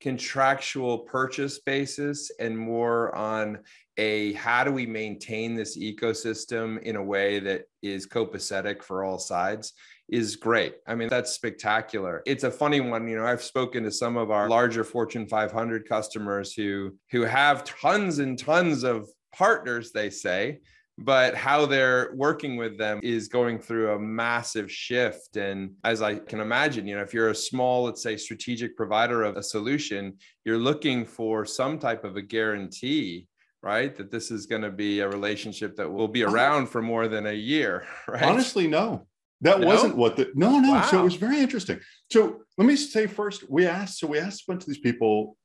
contractual 0.00 0.98
purchase 0.98 1.58
basis 1.58 2.30
and 2.38 2.56
more 2.56 3.14
on 3.14 3.58
a 3.98 4.32
how 4.34 4.64
do 4.64 4.72
we 4.72 4.86
maintain 4.86 5.54
this 5.54 5.76
ecosystem 5.76 6.80
in 6.82 6.96
a 6.96 7.02
way 7.02 7.40
that 7.40 7.64
is 7.82 8.06
copacetic 8.06 8.82
for 8.82 9.04
all 9.04 9.18
sides 9.18 9.74
is 10.08 10.36
great. 10.36 10.76
I 10.86 10.94
mean, 10.94 11.08
that's 11.08 11.32
spectacular. 11.32 12.22
It's 12.24 12.44
a 12.44 12.50
funny 12.50 12.80
one. 12.80 13.06
You 13.06 13.16
know, 13.16 13.26
I've 13.26 13.42
spoken 13.42 13.84
to 13.84 13.90
some 13.90 14.16
of 14.16 14.30
our 14.30 14.48
larger 14.48 14.84
Fortune 14.84 15.26
500 15.28 15.86
customers 15.86 16.54
who 16.54 16.94
who 17.10 17.22
have 17.22 17.64
tons 17.64 18.18
and 18.18 18.38
tons 18.38 18.84
of 18.84 19.08
partners, 19.34 19.92
they 19.92 20.08
say, 20.08 20.60
but 20.98 21.34
how 21.34 21.64
they're 21.64 22.10
working 22.14 22.56
with 22.56 22.76
them 22.76 22.98
is 23.02 23.28
going 23.28 23.58
through 23.58 23.92
a 23.92 23.98
massive 23.98 24.70
shift 24.70 25.36
and 25.36 25.70
as 25.84 26.02
i 26.02 26.16
can 26.16 26.40
imagine 26.40 26.88
you 26.88 26.96
know 26.96 27.02
if 27.02 27.14
you're 27.14 27.30
a 27.30 27.34
small 27.34 27.84
let's 27.84 28.02
say 28.02 28.16
strategic 28.16 28.76
provider 28.76 29.22
of 29.22 29.36
a 29.36 29.42
solution 29.42 30.12
you're 30.44 30.58
looking 30.58 31.04
for 31.04 31.44
some 31.46 31.78
type 31.78 32.02
of 32.02 32.16
a 32.16 32.22
guarantee 32.22 33.27
right 33.62 33.96
that 33.96 34.10
this 34.10 34.30
is 34.30 34.46
going 34.46 34.62
to 34.62 34.70
be 34.70 35.00
a 35.00 35.08
relationship 35.08 35.76
that 35.76 35.90
will 35.90 36.08
be 36.08 36.24
uh-huh. 36.24 36.34
around 36.34 36.66
for 36.68 36.82
more 36.82 37.08
than 37.08 37.26
a 37.26 37.32
year 37.32 37.86
right 38.08 38.22
honestly 38.22 38.66
no 38.66 39.06
that 39.40 39.60
no? 39.60 39.66
wasn't 39.66 39.96
what 39.96 40.16
the 40.16 40.30
no 40.34 40.58
no 40.58 40.72
wow. 40.72 40.82
so 40.82 41.00
it 41.00 41.04
was 41.04 41.14
very 41.14 41.38
interesting 41.38 41.78
so 42.10 42.40
let 42.56 42.66
me 42.66 42.76
say 42.76 43.06
first 43.06 43.48
we 43.50 43.66
asked 43.66 43.98
so 43.98 44.06
we 44.06 44.18
asked 44.18 44.42
a 44.42 44.44
bunch 44.52 44.62
of 44.62 44.66
these 44.66 44.78
people 44.78 45.36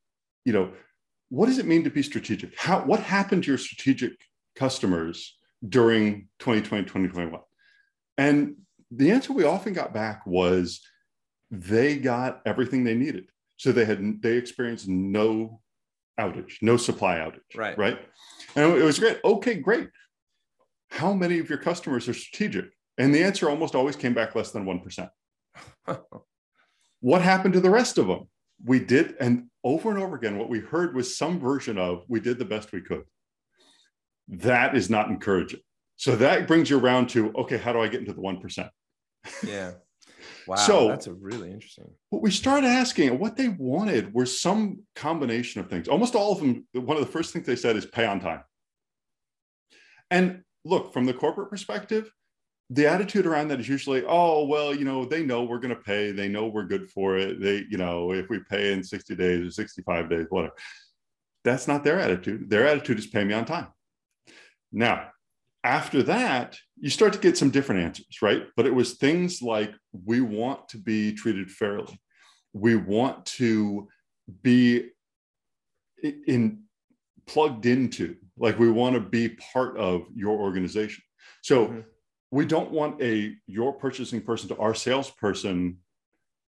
you 0.45 0.53
know 0.53 0.71
what 1.29 1.47
does 1.47 1.57
it 1.57 1.65
mean 1.65 1.83
to 1.83 1.89
be 1.89 2.03
strategic 2.03 2.57
how 2.57 2.79
what 2.79 2.99
happened 2.99 3.43
to 3.43 3.51
your 3.51 3.57
strategic 3.57 4.13
customers 4.55 5.37
during 5.67 6.27
2020, 6.39 6.83
2021? 6.83 7.41
And 8.17 8.55
the 8.91 9.11
answer 9.11 9.33
we 9.33 9.43
often 9.43 9.73
got 9.73 9.93
back 9.93 10.25
was 10.25 10.81
they 11.49 11.97
got 11.97 12.41
everything 12.45 12.83
they 12.83 12.95
needed. 12.95 13.25
So 13.57 13.71
they 13.71 13.85
had 13.85 14.21
they 14.21 14.37
experienced 14.37 14.87
no 14.87 15.61
outage, 16.19 16.53
no 16.61 16.77
supply 16.77 17.17
outage. 17.17 17.55
Right. 17.55 17.77
Right. 17.77 17.99
And 18.55 18.73
it 18.73 18.83
was 18.83 18.99
great. 18.99 19.19
Okay, 19.23 19.55
great. 19.55 19.89
How 20.89 21.13
many 21.13 21.39
of 21.39 21.49
your 21.49 21.57
customers 21.57 22.07
are 22.07 22.13
strategic? 22.13 22.65
And 22.97 23.13
the 23.13 23.23
answer 23.23 23.49
almost 23.49 23.73
always 23.73 23.95
came 23.95 24.13
back 24.13 24.35
less 24.35 24.51
than 24.51 24.65
1%. 24.65 25.09
what 26.99 27.21
happened 27.21 27.53
to 27.55 27.59
the 27.59 27.69
rest 27.69 27.97
of 27.97 28.07
them? 28.07 28.29
We 28.63 28.79
did, 28.79 29.15
and 29.19 29.49
over 29.63 29.89
and 29.89 29.99
over 29.99 30.15
again, 30.15 30.37
what 30.37 30.49
we 30.49 30.59
heard 30.59 30.95
was 30.95 31.17
some 31.17 31.39
version 31.39 31.77
of 31.77 32.03
we 32.07 32.19
did 32.19 32.37
the 32.37 32.45
best 32.45 32.71
we 32.71 32.81
could 32.81 33.03
that 34.27 34.75
is 34.75 34.89
not 34.89 35.09
encouraging. 35.09 35.59
So 35.95 36.15
that 36.17 36.47
brings 36.47 36.69
you 36.69 36.79
around 36.79 37.09
to 37.09 37.31
okay, 37.33 37.57
how 37.57 37.73
do 37.73 37.79
I 37.79 37.87
get 37.87 38.01
into 38.01 38.13
the 38.13 38.21
one 38.21 38.39
percent? 38.39 38.69
Yeah. 39.45 39.73
Wow. 40.47 40.55
So 40.55 40.87
that's 40.87 41.07
a 41.07 41.13
really 41.13 41.51
interesting. 41.51 41.89
What 42.09 42.21
we 42.21 42.31
started 42.31 42.67
asking, 42.67 43.17
what 43.19 43.37
they 43.37 43.49
wanted 43.49 44.13
were 44.13 44.25
some 44.25 44.79
combination 44.95 45.61
of 45.61 45.69
things. 45.69 45.87
Almost 45.87 46.15
all 46.15 46.33
of 46.33 46.39
them. 46.39 46.65
One 46.73 46.97
of 46.97 47.05
the 47.05 47.11
first 47.11 47.33
things 47.33 47.45
they 47.45 47.55
said 47.55 47.75
is 47.75 47.85
pay 47.85 48.05
on 48.05 48.19
time. 48.19 48.43
And 50.11 50.43
look, 50.65 50.93
from 50.93 51.05
the 51.05 51.13
corporate 51.13 51.49
perspective, 51.49 52.11
the 52.69 52.87
attitude 52.87 53.25
around 53.25 53.49
that 53.49 53.59
is 53.59 53.69
usually, 53.69 54.03
oh, 54.07 54.45
well, 54.45 54.75
you 54.75 54.85
know, 54.85 55.05
they 55.05 55.23
know 55.23 55.43
we're 55.43 55.59
going 55.59 55.75
to 55.75 55.81
pay. 55.81 56.11
They 56.11 56.27
know 56.27 56.47
we're 56.47 56.63
good 56.63 56.89
for 56.89 57.17
it. 57.17 57.41
They, 57.41 57.65
you 57.69 57.77
know, 57.77 58.13
if 58.13 58.29
we 58.29 58.39
pay 58.49 58.73
in 58.73 58.83
60 58.83 59.15
days 59.15 59.47
or 59.47 59.51
65 59.51 60.09
days, 60.09 60.25
whatever. 60.29 60.53
That's 61.43 61.67
not 61.67 61.83
their 61.83 61.99
attitude. 61.99 62.49
Their 62.49 62.67
attitude 62.67 62.99
is 62.99 63.07
pay 63.07 63.23
me 63.23 63.33
on 63.33 63.45
time. 63.45 63.67
Now, 64.71 65.09
after 65.63 66.03
that, 66.03 66.57
you 66.83 66.89
start 66.89 67.13
to 67.13 67.19
get 67.19 67.37
some 67.37 67.49
different 67.49 67.81
answers, 67.81 68.21
right? 68.21 68.43
But 68.57 68.65
it 68.65 68.75
was 68.75 68.95
things 68.95 69.41
like 69.41 69.71
we 70.05 70.19
want 70.19 70.67
to 70.67 70.77
be 70.77 71.13
treated 71.13 71.49
fairly. 71.49 71.97
We 72.51 72.75
want 72.75 73.25
to 73.37 73.87
be 74.41 74.89
in 76.03 76.63
plugged 77.25 77.67
into, 77.67 78.17
like 78.37 78.59
we 78.59 78.69
want 78.69 78.95
to 78.95 78.99
be 78.99 79.29
part 79.29 79.77
of 79.77 80.01
your 80.13 80.37
organization. 80.37 81.05
So 81.41 81.67
mm-hmm. 81.67 81.79
we 82.31 82.45
don't 82.45 82.71
want 82.71 83.01
a 83.01 83.33
your 83.47 83.71
purchasing 83.71 84.19
person 84.19 84.49
to 84.49 84.57
our 84.57 84.75
salesperson 84.75 85.77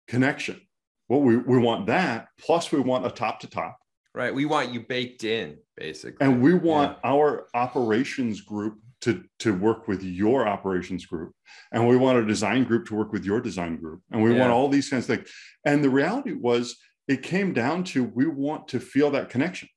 connection. 0.06 0.60
Well, 1.08 1.22
we, 1.22 1.38
we 1.38 1.58
want 1.58 1.88
that, 1.88 2.28
plus 2.38 2.70
we 2.70 2.78
want 2.78 3.04
a 3.04 3.10
top 3.10 3.40
to 3.40 3.48
top. 3.48 3.78
Right. 4.14 4.32
We 4.32 4.44
want 4.44 4.72
you 4.72 4.78
baked 4.78 5.24
in, 5.24 5.56
basically. 5.76 6.24
And 6.24 6.40
we 6.40 6.54
want 6.54 6.98
yeah. 7.02 7.10
our 7.10 7.48
operations 7.52 8.40
group 8.42 8.78
to, 9.02 9.24
to 9.38 9.54
work 9.54 9.88
with 9.88 10.02
your 10.02 10.46
operations 10.46 11.06
group. 11.06 11.32
And 11.72 11.88
we 11.88 11.96
want 11.96 12.18
a 12.18 12.26
design 12.26 12.64
group 12.64 12.86
to 12.86 12.94
work 12.94 13.12
with 13.12 13.24
your 13.24 13.40
design 13.40 13.76
group. 13.76 14.02
And 14.10 14.22
we 14.22 14.32
yeah. 14.34 14.40
want 14.40 14.52
all 14.52 14.68
these 14.68 14.90
kinds 14.90 15.08
of 15.08 15.16
things. 15.16 15.30
And 15.64 15.82
the 15.82 15.90
reality 15.90 16.32
was, 16.32 16.76
it 17.08 17.22
came 17.22 17.52
down 17.52 17.82
to 17.84 18.04
we 18.04 18.26
want 18.26 18.68
to 18.68 18.78
feel 18.78 19.10
that 19.12 19.30
connection. 19.30 19.68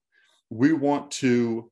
We 0.49 0.73
want 0.73 1.09
to 1.11 1.71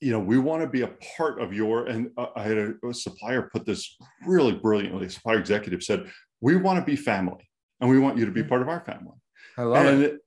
you 0.00 0.10
know, 0.10 0.18
we 0.18 0.38
want 0.38 0.62
to 0.62 0.68
be 0.68 0.82
a 0.82 0.92
part 1.16 1.40
of 1.40 1.52
your, 1.52 1.86
and 1.86 2.10
I 2.34 2.42
had 2.42 2.58
a, 2.58 2.74
a, 2.88 2.94
supplier 2.94 3.48
put 3.52 3.64
this 3.64 3.96
really 4.26 4.52
brilliantly. 4.52 5.06
A 5.06 5.10
supplier 5.10 5.38
executive 5.38 5.82
said, 5.82 6.10
we 6.40 6.56
want 6.56 6.78
to 6.78 6.84
be 6.84 6.96
family 6.96 7.48
and 7.80 7.88
we 7.88 7.98
want 7.98 8.18
you 8.18 8.24
to 8.24 8.32
be 8.32 8.42
mm. 8.42 8.48
part 8.48 8.62
of 8.62 8.68
our 8.68 8.84
family. 8.84 9.16
I 9.56 9.62
love 9.62 9.86
and, 9.86 10.02
it. 10.02 10.18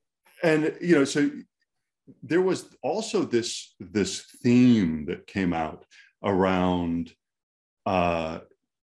And, 0.42 0.76
you 0.80 0.94
know, 0.94 1.04
so 1.04 1.30
there 2.22 2.40
was 2.40 2.68
also 2.82 3.22
this, 3.22 3.74
this 3.78 4.24
theme 4.42 5.06
that 5.06 5.26
came 5.26 5.52
out 5.52 5.84
around 6.22 7.12
uh, 7.86 8.40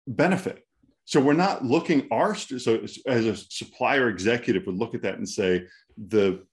benefit. 0.07 0.63
So 1.05 1.21
we're 1.21 1.35
not 1.35 1.65
looking 1.65 2.09
our, 2.11 2.35
so 2.35 2.85
as 3.07 3.27
a 3.27 3.37
supplier 3.37 4.09
executive 4.09 4.67
would 4.67 4.77
look 4.77 4.95
at 4.95 5.03
that 5.03 5.19
and 5.19 5.29
say, 5.29 5.67
the 5.97 6.45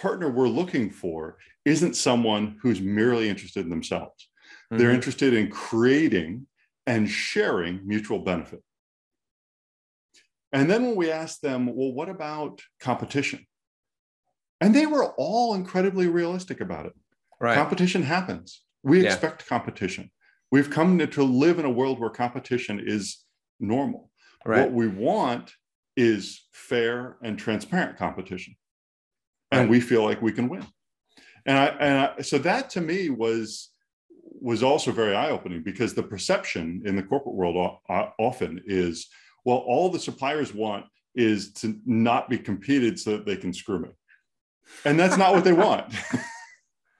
partner 0.00 0.30
we're 0.30 0.48
looking 0.48 0.90
for 0.90 1.38
isn't 1.64 1.96
someone 1.96 2.56
who's 2.60 2.80
merely 2.80 3.28
interested 3.28 3.64
in 3.64 3.70
themselves. 3.70 4.28
Mm-hmm. 4.70 4.78
They're 4.78 4.90
interested 4.90 5.34
in 5.34 5.50
creating 5.50 6.46
and 6.86 7.08
sharing 7.08 7.86
mutual 7.86 8.18
benefit. 8.18 8.62
And 10.52 10.70
then 10.70 10.82
when 10.84 10.96
we 10.96 11.10
asked 11.10 11.40
them, 11.40 11.74
well, 11.74 11.92
what 11.92 12.08
about 12.08 12.60
competition? 12.80 13.46
And 14.62 14.74
they 14.74 14.86
were 14.86 15.12
all 15.16 15.54
incredibly 15.54 16.06
realistic 16.06 16.60
about 16.60 16.86
it. 16.86 16.92
Right. 17.40 17.54
Competition 17.54 18.02
happens. 18.02 18.62
We 18.82 19.02
yeah. 19.02 19.08
expect 19.08 19.46
competition. 19.46 20.10
We've 20.50 20.70
come 20.70 20.98
to 20.98 21.22
live 21.22 21.58
in 21.58 21.64
a 21.64 21.70
world 21.70 21.98
where 21.98 22.10
competition 22.10 22.82
is 22.84 23.18
normal. 23.58 24.10
Right. 24.44 24.60
What 24.60 24.72
we 24.72 24.88
want 24.88 25.52
is 25.96 26.42
fair 26.52 27.16
and 27.22 27.38
transparent 27.38 27.96
competition. 27.96 28.56
And 29.50 29.62
right. 29.62 29.70
we 29.70 29.80
feel 29.80 30.04
like 30.04 30.22
we 30.22 30.32
can 30.32 30.48
win 30.48 30.66
and 31.46 31.58
I, 31.58 31.66
and 31.66 31.98
I, 31.98 32.22
so 32.22 32.38
that 32.38 32.70
to 32.70 32.80
me 32.80 33.10
was 33.10 33.70
was 34.40 34.62
also 34.62 34.90
very 34.90 35.14
eye 35.14 35.30
opening 35.30 35.62
because 35.62 35.94
the 35.94 36.02
perception 36.02 36.82
in 36.84 36.96
the 36.96 37.02
corporate 37.02 37.34
world 37.34 37.78
often 38.18 38.60
is, 38.66 39.08
well, 39.44 39.58
all 39.58 39.88
the 39.88 40.00
suppliers 40.00 40.52
want 40.52 40.84
is 41.14 41.52
to 41.52 41.78
not 41.86 42.28
be 42.28 42.38
competed 42.38 42.98
so 42.98 43.12
that 43.12 43.24
they 43.24 43.36
can 43.36 43.52
screw 43.52 43.78
me, 43.78 43.90
and 44.84 44.98
that's 44.98 45.16
not 45.16 45.32
what 45.32 45.44
they 45.44 45.52
want. 45.66 45.94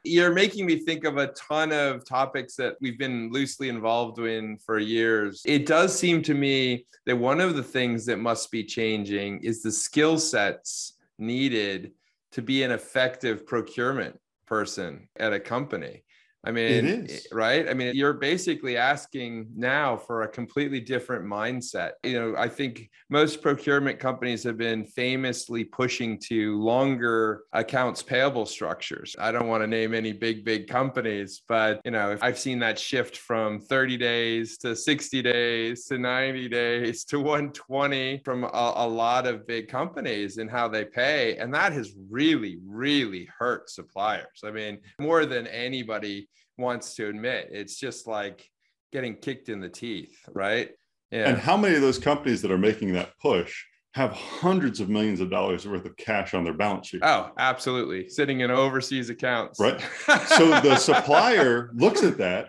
You're 0.04 0.32
making 0.32 0.66
me 0.66 0.80
think 0.80 1.04
of 1.04 1.16
a 1.16 1.28
ton 1.28 1.72
of 1.72 2.04
topics 2.04 2.56
that 2.56 2.74
we've 2.80 2.98
been 2.98 3.30
loosely 3.30 3.68
involved 3.68 4.18
in 4.18 4.58
for 4.58 4.78
years. 4.78 5.42
It 5.44 5.64
does 5.64 5.96
seem 5.96 6.22
to 6.22 6.34
me 6.34 6.86
that 7.06 7.16
one 7.16 7.40
of 7.40 7.54
the 7.54 7.62
things 7.62 8.04
that 8.06 8.18
must 8.18 8.50
be 8.50 8.64
changing 8.64 9.40
is 9.44 9.62
the 9.62 9.70
skill 9.70 10.18
sets 10.18 10.94
needed 11.18 11.92
to 12.32 12.42
be 12.42 12.64
an 12.64 12.72
effective 12.72 13.46
procurement 13.46 14.18
person 14.46 15.08
at 15.16 15.32
a 15.32 15.38
company. 15.38 16.02
I 16.44 16.50
mean, 16.50 17.06
right? 17.30 17.68
I 17.68 17.74
mean, 17.74 17.94
you're 17.94 18.14
basically 18.14 18.76
asking 18.76 19.46
now 19.54 19.96
for 19.96 20.22
a 20.22 20.28
completely 20.28 20.80
different 20.80 21.24
mindset. 21.24 21.92
You 22.02 22.18
know, 22.18 22.34
I 22.36 22.48
think 22.48 22.90
most 23.08 23.42
procurement 23.42 24.00
companies 24.00 24.42
have 24.42 24.58
been 24.58 24.84
famously 24.84 25.62
pushing 25.62 26.18
to 26.30 26.60
longer 26.60 27.42
accounts 27.52 28.02
payable 28.02 28.44
structures. 28.44 29.14
I 29.20 29.30
don't 29.30 29.46
want 29.46 29.62
to 29.62 29.68
name 29.68 29.94
any 29.94 30.12
big, 30.12 30.44
big 30.44 30.66
companies, 30.66 31.42
but, 31.46 31.80
you 31.84 31.92
know, 31.92 32.18
I've 32.20 32.38
seen 32.40 32.58
that 32.58 32.76
shift 32.76 33.18
from 33.18 33.60
30 33.60 33.96
days 33.96 34.58
to 34.58 34.74
60 34.74 35.22
days 35.22 35.84
to 35.86 35.98
90 35.98 36.48
days 36.48 37.04
to 37.04 37.20
120 37.20 38.20
from 38.24 38.42
a, 38.42 38.72
a 38.76 38.88
lot 38.88 39.28
of 39.28 39.46
big 39.46 39.68
companies 39.68 40.38
and 40.38 40.50
how 40.50 40.66
they 40.66 40.84
pay. 40.84 41.36
And 41.36 41.54
that 41.54 41.72
has 41.72 41.92
really, 42.10 42.58
really 42.66 43.28
hurt 43.38 43.70
suppliers. 43.70 44.40
I 44.44 44.50
mean, 44.50 44.78
more 44.98 45.24
than 45.24 45.46
anybody 45.46 46.28
wants 46.58 46.94
to 46.96 47.08
admit. 47.08 47.48
It's 47.52 47.78
just 47.78 48.06
like 48.06 48.48
getting 48.92 49.16
kicked 49.16 49.48
in 49.48 49.60
the 49.60 49.68
teeth, 49.68 50.16
right? 50.32 50.70
Yeah. 51.10 51.28
And 51.28 51.38
how 51.38 51.56
many 51.56 51.76
of 51.76 51.82
those 51.82 51.98
companies 51.98 52.42
that 52.42 52.50
are 52.50 52.58
making 52.58 52.92
that 52.94 53.10
push 53.20 53.64
have 53.94 54.12
hundreds 54.12 54.80
of 54.80 54.88
millions 54.88 55.20
of 55.20 55.30
dollars 55.30 55.66
worth 55.66 55.84
of 55.84 55.96
cash 55.96 56.32
on 56.34 56.44
their 56.44 56.54
balance 56.54 56.88
sheet? 56.88 57.02
Oh, 57.02 57.30
absolutely. 57.38 58.08
Sitting 58.08 58.40
in 58.40 58.50
overseas 58.50 59.10
accounts. 59.10 59.60
Right. 59.60 59.80
so 60.26 60.48
the 60.60 60.76
supplier 60.76 61.70
looks 61.74 62.02
at 62.02 62.18
that 62.18 62.48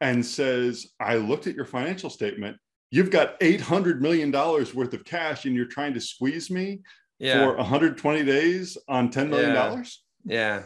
and 0.00 0.24
says, 0.24 0.88
I 0.98 1.16
looked 1.16 1.46
at 1.46 1.54
your 1.54 1.64
financial 1.64 2.10
statement. 2.10 2.56
You've 2.90 3.10
got 3.10 3.38
$800 3.40 4.00
million 4.00 4.32
worth 4.32 4.92
of 4.92 5.04
cash 5.04 5.44
and 5.44 5.54
you're 5.54 5.66
trying 5.66 5.94
to 5.94 6.00
squeeze 6.00 6.50
me 6.50 6.80
yeah. 7.20 7.38
for 7.38 7.56
120 7.56 8.24
days 8.24 8.76
on 8.88 9.10
$10 9.10 9.28
million? 9.28 9.54
Yeah. 9.54 9.82
yeah. 10.24 10.62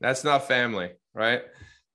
That's 0.00 0.22
not 0.22 0.46
family, 0.46 0.90
right? 1.14 1.42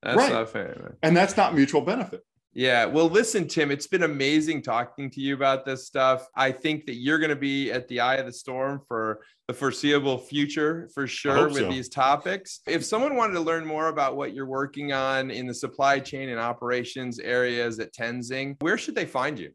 That's 0.04 0.18
right. 0.18 0.32
not 0.32 0.50
fair. 0.50 0.78
Man. 0.82 0.98
And 1.04 1.18
that's 1.18 1.36
not 1.36 1.56
mutual 1.56 1.82
benefit. 1.82 2.22
Yeah. 2.54 2.86
Well, 2.86 3.10
listen, 3.10 3.48
Tim, 3.48 3.70
it's 3.70 3.86
been 3.86 4.04
amazing 4.04 4.64
talking 4.64 5.12
to 5.12 5.22
you 5.22 5.36
about 5.36 5.66
this 5.66 5.86
stuff. 5.86 6.28
I 6.36 6.52
think 6.52 6.86
that 6.88 6.96
you're 6.96 7.20
going 7.20 7.30
to 7.30 7.36
be 7.36 7.72
at 7.72 7.88
the 7.88 8.00
eye 8.00 8.16
of 8.16 8.26
the 8.26 8.34
storm 8.34 8.82
for 8.88 9.22
the 9.48 9.54
foreseeable 9.54 10.18
future 10.18 10.90
for 10.94 11.06
sure 11.06 11.48
with 11.48 11.58
so. 11.58 11.70
these 11.70 11.90
topics. 11.90 12.62
If 12.66 12.84
someone 12.84 13.16
wanted 13.16 13.34
to 13.34 13.42
learn 13.42 13.66
more 13.66 13.90
about 13.90 14.18
what 14.18 14.34
you're 14.34 14.48
working 14.48 14.94
on 14.94 15.30
in 15.30 15.46
the 15.46 15.54
supply 15.54 16.00
chain 16.00 16.30
and 16.30 16.40
operations 16.40 17.20
areas 17.20 17.80
at 17.80 17.94
Tenzing, 17.94 18.56
where 18.62 18.78
should 18.78 18.96
they 18.96 19.06
find 19.06 19.38
you? 19.38 19.52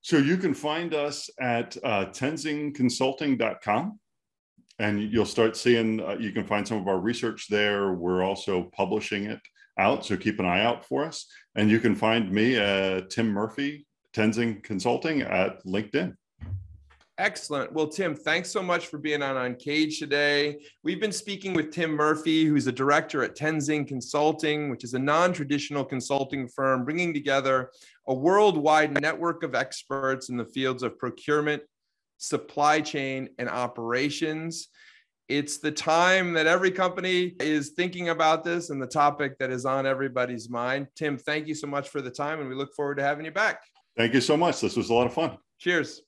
So 0.00 0.18
you 0.18 0.36
can 0.36 0.52
find 0.52 0.94
us 0.94 1.30
at 1.40 1.76
uh, 1.82 2.06
tenzingconsulting.com 2.06 3.98
and 4.78 5.12
you'll 5.12 5.24
start 5.24 5.56
seeing 5.56 6.00
uh, 6.00 6.16
you 6.18 6.32
can 6.32 6.44
find 6.44 6.66
some 6.66 6.78
of 6.78 6.88
our 6.88 6.98
research 6.98 7.48
there 7.48 7.92
we're 7.92 8.22
also 8.22 8.70
publishing 8.76 9.24
it 9.24 9.40
out 9.78 10.04
so 10.04 10.16
keep 10.16 10.38
an 10.38 10.46
eye 10.46 10.64
out 10.64 10.84
for 10.84 11.04
us 11.04 11.26
and 11.56 11.70
you 11.70 11.78
can 11.78 11.94
find 11.94 12.30
me 12.30 12.58
uh, 12.58 13.00
tim 13.10 13.28
murphy 13.28 13.86
tenzing 14.12 14.62
consulting 14.62 15.22
at 15.22 15.64
linkedin 15.64 16.14
Excellent. 17.18 17.72
Well, 17.72 17.86
Tim, 17.86 18.16
thanks 18.16 18.50
so 18.50 18.60
much 18.60 18.88
for 18.88 18.98
being 18.98 19.22
on 19.22 19.36
Uncaged 19.36 20.00
today. 20.00 20.58
We've 20.82 21.00
been 21.00 21.12
speaking 21.12 21.54
with 21.54 21.70
Tim 21.70 21.92
Murphy, 21.92 22.44
who's 22.44 22.66
a 22.66 22.72
director 22.72 23.22
at 23.22 23.36
Tenzing 23.36 23.86
Consulting, 23.86 24.68
which 24.68 24.82
is 24.82 24.94
a 24.94 24.98
non 24.98 25.32
traditional 25.32 25.84
consulting 25.84 26.48
firm 26.48 26.84
bringing 26.84 27.14
together 27.14 27.70
a 28.08 28.14
worldwide 28.14 29.00
network 29.00 29.44
of 29.44 29.54
experts 29.54 30.28
in 30.28 30.36
the 30.36 30.44
fields 30.44 30.82
of 30.82 30.98
procurement, 30.98 31.62
supply 32.18 32.80
chain, 32.80 33.28
and 33.38 33.48
operations. 33.48 34.68
It's 35.28 35.58
the 35.58 35.72
time 35.72 36.34
that 36.34 36.46
every 36.46 36.70
company 36.70 37.34
is 37.40 37.70
thinking 37.70 38.10
about 38.10 38.44
this 38.44 38.70
and 38.70 38.80
the 38.80 38.86
topic 38.86 39.38
that 39.38 39.50
is 39.50 39.64
on 39.64 39.86
everybody's 39.86 40.50
mind. 40.50 40.88
Tim, 40.96 41.16
thank 41.16 41.46
you 41.46 41.54
so 41.54 41.66
much 41.66 41.88
for 41.88 42.02
the 42.02 42.10
time, 42.10 42.40
and 42.40 42.48
we 42.48 42.54
look 42.54 42.74
forward 42.74 42.96
to 42.96 43.02
having 43.02 43.24
you 43.24 43.32
back. 43.32 43.62
Thank 43.96 44.12
you 44.12 44.20
so 44.20 44.36
much. 44.36 44.60
This 44.60 44.76
was 44.76 44.90
a 44.90 44.94
lot 44.94 45.06
of 45.06 45.14
fun. 45.14 45.38
Cheers. 45.58 46.02